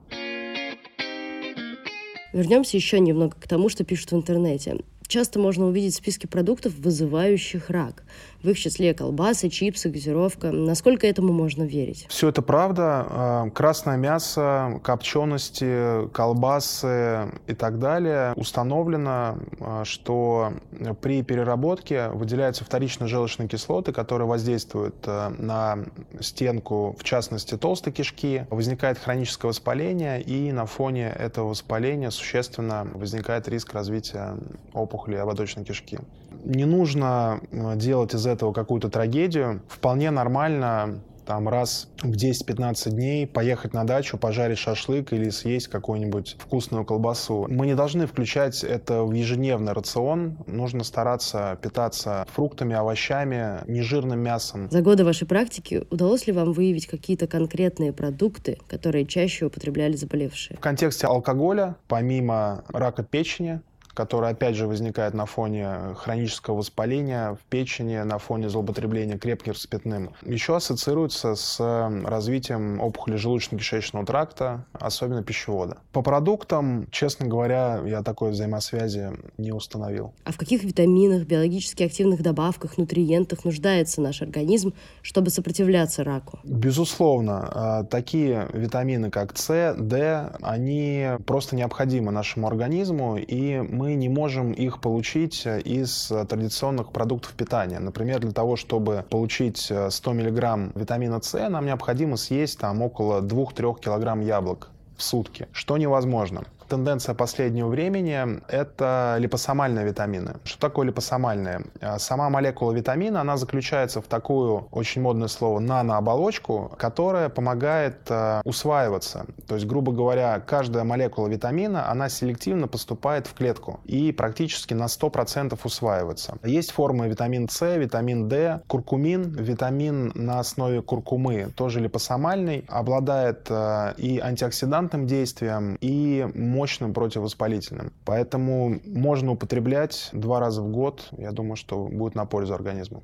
Вернемся 2.34 2.78
еще 2.78 3.00
немного 3.00 3.36
к 3.40 3.48
тому, 3.48 3.68
что 3.70 3.84
пишут 3.84 4.12
в 4.12 4.16
интернете. 4.16 4.78
Часто 5.08 5.40
можно 5.40 5.66
увидеть 5.66 5.96
списки 5.96 6.28
продуктов, 6.28 6.74
вызывающих 6.76 7.70
рак. 7.70 8.06
В 8.44 8.50
их 8.50 8.58
числе 8.58 8.94
колбасы, 8.96 9.50
чипсы, 9.50 9.90
газировка. 9.90 10.52
Насколько 10.52 11.06
этому 11.06 11.32
можно 11.32 11.64
верить? 11.64 12.08
Все 12.10 12.30
это 12.30 12.42
правда. 12.42 13.06
А, 13.08 13.50
красное 13.52 13.98
мясо, 13.98 14.80
копчености, 14.84 16.08
колбасы 16.12 17.32
и 17.46 17.54
так 17.54 17.78
далее. 17.78 18.34
Установлено, 18.36 19.38
а, 19.60 19.86
что 19.86 20.54
при 21.02 21.22
переработке 21.22 22.10
выделяются 22.10 22.66
вторичные 22.66 23.08
желчные 23.08 23.48
кислоты, 23.48 23.92
которые 23.92 24.28
воздействуют 24.28 24.96
а, 25.06 25.30
на 25.38 25.86
стенку, 26.20 26.96
в 26.98 27.04
частности, 27.04 27.58
толстой 27.58 27.94
кишки. 27.94 28.48
Возникает 28.50 28.98
хроническое 28.98 29.50
воспаление, 29.50 30.20
и 30.20 30.52
на 30.52 30.66
фоне 30.66 31.10
этого 31.10 31.50
воспаления 31.50 32.10
существенно 32.10 32.88
возникает 32.96 33.48
риск 33.48 33.74
развития 33.74 34.36
опухоли 34.74 35.18
ободочной 35.18 35.64
кишки. 35.64 36.00
Не 36.44 36.66
нужно 36.66 37.42
э, 37.52 37.76
делать 37.76 38.14
из 38.14 38.26
этого 38.26 38.54
какую-то 38.54 38.90
трагедию. 38.90 39.62
Вполне 39.68 40.12
нормально 40.12 41.02
там 41.26 41.48
раз 41.48 41.88
в 42.02 42.12
10-15 42.12 42.90
дней 42.92 43.28
поехать 43.28 43.74
на 43.74 43.86
дачу, 43.86 44.18
пожарить 44.18 44.58
шашлык 44.58 45.14
или 45.14 45.30
съесть 45.30 45.68
какую-нибудь 45.68 46.36
вкусную 46.40 46.84
колбасу. 46.86 47.48
Мы 47.50 47.68
не 47.68 47.76
должны 47.76 48.06
включать 48.06 48.64
это 48.64 49.04
в 49.04 49.14
ежедневный 49.14 49.74
рацион. 49.74 50.38
Нужно 50.48 50.84
стараться 50.84 51.58
питаться 51.62 52.26
фруктами, 52.34 52.76
овощами, 52.76 53.62
нежирным 53.68 54.20
мясом. 54.20 54.70
За 54.70 54.82
годы 54.82 55.06
вашей 55.06 55.28
практики 55.28 55.86
удалось 55.90 56.28
ли 56.28 56.34
вам 56.34 56.52
выявить 56.54 56.88
какие-то 56.88 57.28
конкретные 57.28 57.94
продукты, 57.94 58.58
которые 58.68 59.06
чаще 59.06 59.46
употребляли 59.46 59.96
заболевшие? 59.96 60.58
В 60.58 60.60
контексте 60.60 61.08
алкоголя, 61.08 61.78
помимо 61.88 62.66
рака 62.74 63.04
печени, 63.04 63.62
которая 63.94 64.32
опять 64.32 64.56
же 64.56 64.68
возникает 64.68 65.14
на 65.14 65.26
фоне 65.26 65.96
хронического 65.96 66.58
воспаления 66.58 67.34
в 67.34 67.40
печени, 67.50 67.98
на 67.98 68.18
фоне 68.18 68.50
злоупотребления 68.50 69.18
крепким 69.18 69.56
спиртным, 69.56 70.12
еще 70.24 70.56
ассоциируется 70.56 71.36
с 71.36 71.60
развитием 72.06 72.80
опухоли 72.80 73.18
желудочно-кишечного 73.18 74.06
тракта, 74.06 74.66
особенно 74.74 75.24
пищевода. 75.24 75.78
По 75.92 76.02
продуктам, 76.02 76.88
честно 76.92 77.28
говоря, 77.28 77.82
я 77.86 78.02
такой 78.04 78.32
взаимосвязи 78.32 79.12
не 79.38 79.52
установил. 79.52 80.14
А 80.24 80.32
в 80.32 80.38
каких 80.38 80.64
витаминах, 80.64 81.24
биологически 81.24 81.84
активных 81.84 82.22
добавках, 82.22 82.78
нутриентах 82.78 83.46
нуждается 83.46 84.02
наш 84.02 84.22
организм, 84.22 84.74
чтобы 85.02 85.30
сопротивляться 85.30 86.04
раку? 86.04 86.40
Безусловно, 86.44 87.50
а, 87.54 87.84
такие 87.84 88.48
витамины, 88.54 89.10
как 89.10 89.38
С, 89.38 89.76
Д, 89.78 90.32
они 90.42 91.08
просто 91.26 91.56
необходимы 91.56 92.12
нашему 92.12 92.48
организму, 92.48 93.18
и 93.18 93.60
мы 93.60 93.81
не 93.84 94.10
можем 94.10 94.52
их 94.52 94.80
получить 94.80 95.46
э, 95.46 95.62
из 95.62 96.12
э, 96.12 96.26
традиционных 96.26 96.92
продуктов 96.92 97.34
питания. 97.34 97.80
Например, 97.80 98.20
для 98.20 98.32
того, 98.32 98.56
чтобы 98.56 99.06
получить 99.10 99.72
100 99.90 100.12
э, 100.12 100.14
мг 100.14 100.72
витамина 100.76 101.22
С, 101.22 101.50
нам 101.50 101.66
необходимо 101.66 102.18
съесть 102.18 102.60
там 102.60 102.82
около 102.82 103.22
2-3 103.22 103.80
кг 103.82 104.26
яблок 104.26 104.70
в 104.98 105.04
сутки, 105.04 105.48
что 105.52 105.78
невозможно 105.78 106.44
тенденция 106.72 107.14
последнего 107.14 107.68
времени– 107.68 108.42
это 108.48 109.18
липосомальные 109.20 109.86
витамины. 109.86 110.36
Что 110.46 110.58
такое 110.62 110.88
липосомальные? 110.88 111.66
А, 111.82 112.00
сама 112.00 112.30
молекула 112.30 112.72
витамина, 112.72 113.20
она 113.22 113.36
заключается 113.36 114.02
в 114.02 114.06
такую, 114.06 114.68
очень 114.72 115.02
модное 115.02 115.28
слово, 115.28 115.60
нанооболочку, 115.60 116.72
которая 116.80 117.28
помогает 117.28 117.98
э, 118.10 118.42
усваиваться. 118.46 119.26
То 119.48 119.56
есть, 119.56 119.68
грубо 119.68 119.92
говоря, 119.92 120.40
каждая 120.40 120.86
молекула 120.86 121.28
витамина, 121.28 121.92
она 121.92 122.08
селективно 122.08 122.70
поступает 122.70 123.28
в 123.28 123.34
клетку 123.34 123.82
и 123.84 124.14
практически 124.14 124.74
на 124.74 124.86
100% 124.86 125.60
усваивается. 125.62 126.38
Есть 126.44 126.72
формы 126.72 127.10
витамин 127.10 127.50
С, 127.50 127.76
витамин 127.76 128.30
D, 128.30 128.62
куркумин, 128.68 129.34
витамин 129.34 130.14
на 130.16 130.40
основе 130.40 130.82
куркумы, 130.82 131.52
тоже 131.54 131.82
липосомальный, 131.82 132.64
обладает 132.70 133.48
э, 133.50 133.94
и 133.98 134.20
антиоксидантным 134.20 135.06
действием, 135.06 135.78
и 135.82 136.30
мощным 136.62 136.94
противовоспалительным. 136.94 137.92
Поэтому 138.06 138.80
можно 138.86 139.32
употреблять 139.32 140.10
два 140.14 140.40
раза 140.40 140.62
в 140.62 140.70
год. 140.70 141.10
Я 141.18 141.32
думаю, 141.32 141.56
что 141.56 141.88
будет 141.88 142.14
на 142.14 142.26
пользу 142.26 142.54
организму. 142.54 143.04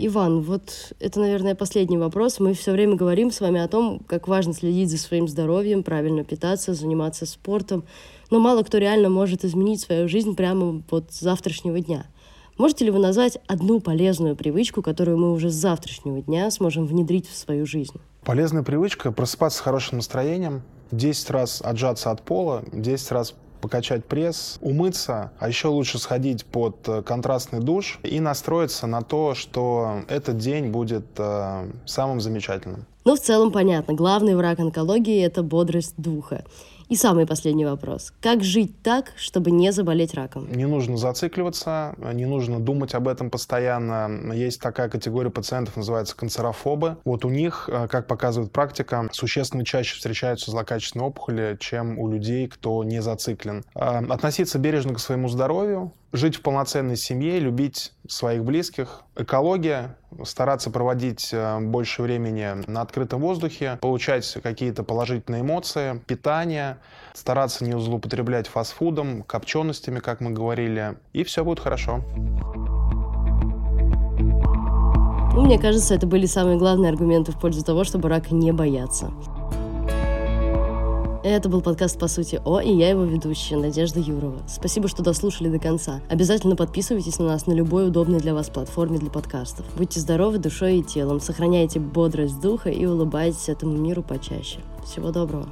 Иван, 0.00 0.42
вот 0.42 0.92
это, 1.00 1.18
наверное, 1.18 1.56
последний 1.56 1.98
вопрос. 1.98 2.38
Мы 2.38 2.52
все 2.54 2.70
время 2.70 2.94
говорим 2.94 3.32
с 3.32 3.40
вами 3.40 3.60
о 3.60 3.66
том, 3.66 3.98
как 4.06 4.28
важно 4.28 4.52
следить 4.52 4.90
за 4.90 4.98
своим 4.98 5.26
здоровьем, 5.26 5.82
правильно 5.82 6.22
питаться, 6.22 6.72
заниматься 6.72 7.26
спортом. 7.26 7.82
Но 8.30 8.38
мало 8.38 8.62
кто 8.62 8.78
реально 8.78 9.08
может 9.08 9.44
изменить 9.44 9.80
свою 9.80 10.08
жизнь 10.08 10.36
прямо 10.36 10.82
вот 10.88 11.12
с 11.12 11.18
завтрашнего 11.18 11.80
дня. 11.80 12.06
Можете 12.58 12.86
ли 12.86 12.90
вы 12.90 12.98
назвать 12.98 13.38
одну 13.46 13.80
полезную 13.80 14.34
привычку, 14.34 14.82
которую 14.82 15.16
мы 15.16 15.32
уже 15.32 15.48
с 15.48 15.54
завтрашнего 15.54 16.20
дня 16.20 16.50
сможем 16.50 16.86
внедрить 16.86 17.28
в 17.28 17.36
свою 17.36 17.66
жизнь? 17.66 18.00
Полезная 18.24 18.64
привычка– 18.64 19.12
просыпаться 19.12 19.58
с 19.58 19.60
хорошим 19.60 19.98
настроением, 19.98 20.62
10 20.90 21.30
раз 21.30 21.62
отжаться 21.62 22.10
от 22.10 22.22
пола, 22.22 22.64
10 22.72 23.12
раз 23.12 23.34
покачать 23.60 24.04
пресс, 24.04 24.58
умыться, 24.60 25.30
а 25.38 25.48
еще 25.48 25.68
лучше 25.68 25.98
сходить 25.98 26.44
под 26.44 26.88
э, 26.88 27.02
контрастный 27.02 27.60
душ 27.60 28.00
и 28.02 28.18
настроиться 28.18 28.88
на 28.88 29.02
то, 29.02 29.34
что 29.34 30.02
этот 30.08 30.38
день 30.38 30.70
будет 30.70 31.06
э, 31.16 31.70
самым 31.86 32.20
замечательным. 32.20 32.86
Ну, 33.04 33.14
в 33.14 33.20
целом 33.20 33.52
понятно. 33.52 33.94
Главный 33.94 34.34
враг 34.34 34.58
онкологии– 34.58 35.22
это 35.24 35.42
бодрость 35.44 35.94
духа. 35.96 36.44
И 36.88 36.96
самый 36.96 37.26
последний 37.26 37.66
вопрос. 37.66 38.14
Как 38.22 38.42
жить 38.42 38.82
так, 38.82 39.12
чтобы 39.16 39.50
не 39.50 39.72
заболеть 39.72 40.14
раком? 40.14 40.50
Не 40.50 40.66
нужно 40.66 40.96
зацикливаться, 40.96 41.94
не 42.14 42.24
нужно 42.24 42.60
думать 42.60 42.94
об 42.94 43.08
этом 43.08 43.30
постоянно. 43.30 44.32
Есть 44.32 44.62
такая 44.62 44.88
категория 44.88 45.30
пациентов, 45.30 45.76
называется 45.76 46.16
канцерофобы. 46.16 46.96
Вот 47.04 47.26
у 47.26 47.28
них, 47.28 47.68
э, 47.70 47.88
как 47.88 48.06
показывает 48.06 48.52
практика, 48.52 49.06
существенно 49.12 49.66
чаще 49.66 49.96
встречаются 49.96 50.50
злокачественные 50.50 51.08
опухоли, 51.08 51.58
чем 51.60 51.98
у 51.98 52.08
людей, 52.08 52.48
кто 52.48 52.82
не 52.84 53.02
зациклен. 53.02 53.64
Э, 53.74 54.02
относиться 54.08 54.58
бережно 54.58 54.94
к 54.94 54.98
своему 54.98 55.28
здоровью, 55.28 55.92
жить 56.12 56.36
в 56.36 56.42
полноценной 56.42 56.96
семье, 56.96 57.38
любить 57.38 57.92
своих 58.08 58.44
близких, 58.44 59.02
экология, 59.16 59.96
стараться 60.24 60.70
проводить 60.70 61.30
э, 61.32 61.60
больше 61.60 62.02
времени 62.02 62.64
на 62.66 62.80
открытом 62.80 63.20
воздухе, 63.20 63.78
получать 63.80 64.38
какие-то 64.42 64.82
положительные 64.82 65.42
эмоции, 65.42 66.02
питание, 66.06 66.78
стараться 67.14 67.64
не 67.64 67.78
злоупотреблять 67.78 68.48
фастфудом, 68.48 69.22
копченостями, 69.22 70.00
как 70.00 70.20
мы 70.20 70.30
говорили, 70.30 70.96
и 71.12 71.24
все 71.24 71.44
будет 71.44 71.60
хорошо. 71.60 72.02
Ну, 75.34 75.44
мне 75.44 75.58
кажется, 75.58 75.94
это 75.94 76.06
были 76.06 76.26
самые 76.26 76.58
главные 76.58 76.90
аргументы 76.90 77.32
в 77.32 77.38
пользу 77.38 77.64
того, 77.64 77.84
чтобы 77.84 78.08
рака 78.08 78.34
не 78.34 78.50
бояться. 78.50 79.12
Это 81.24 81.48
был 81.48 81.62
подкаст 81.62 81.98
«По 81.98 82.06
сути 82.06 82.40
О», 82.44 82.60
и 82.60 82.72
я 82.72 82.90
его 82.90 83.02
ведущая, 83.02 83.56
Надежда 83.56 83.98
Юрова. 83.98 84.38
Спасибо, 84.46 84.86
что 84.86 85.02
дослушали 85.02 85.48
до 85.48 85.58
конца. 85.58 86.00
Обязательно 86.08 86.54
подписывайтесь 86.54 87.18
на 87.18 87.26
нас 87.26 87.46
на 87.46 87.52
любой 87.52 87.88
удобной 87.88 88.20
для 88.20 88.34
вас 88.34 88.48
платформе 88.50 88.98
для 88.98 89.10
подкастов. 89.10 89.66
Будьте 89.76 89.98
здоровы 89.98 90.38
душой 90.38 90.78
и 90.78 90.82
телом, 90.82 91.20
сохраняйте 91.20 91.80
бодрость 91.80 92.40
духа 92.40 92.70
и 92.70 92.86
улыбайтесь 92.86 93.48
этому 93.48 93.76
миру 93.76 94.02
почаще. 94.02 94.60
Всего 94.84 95.10
доброго. 95.10 95.48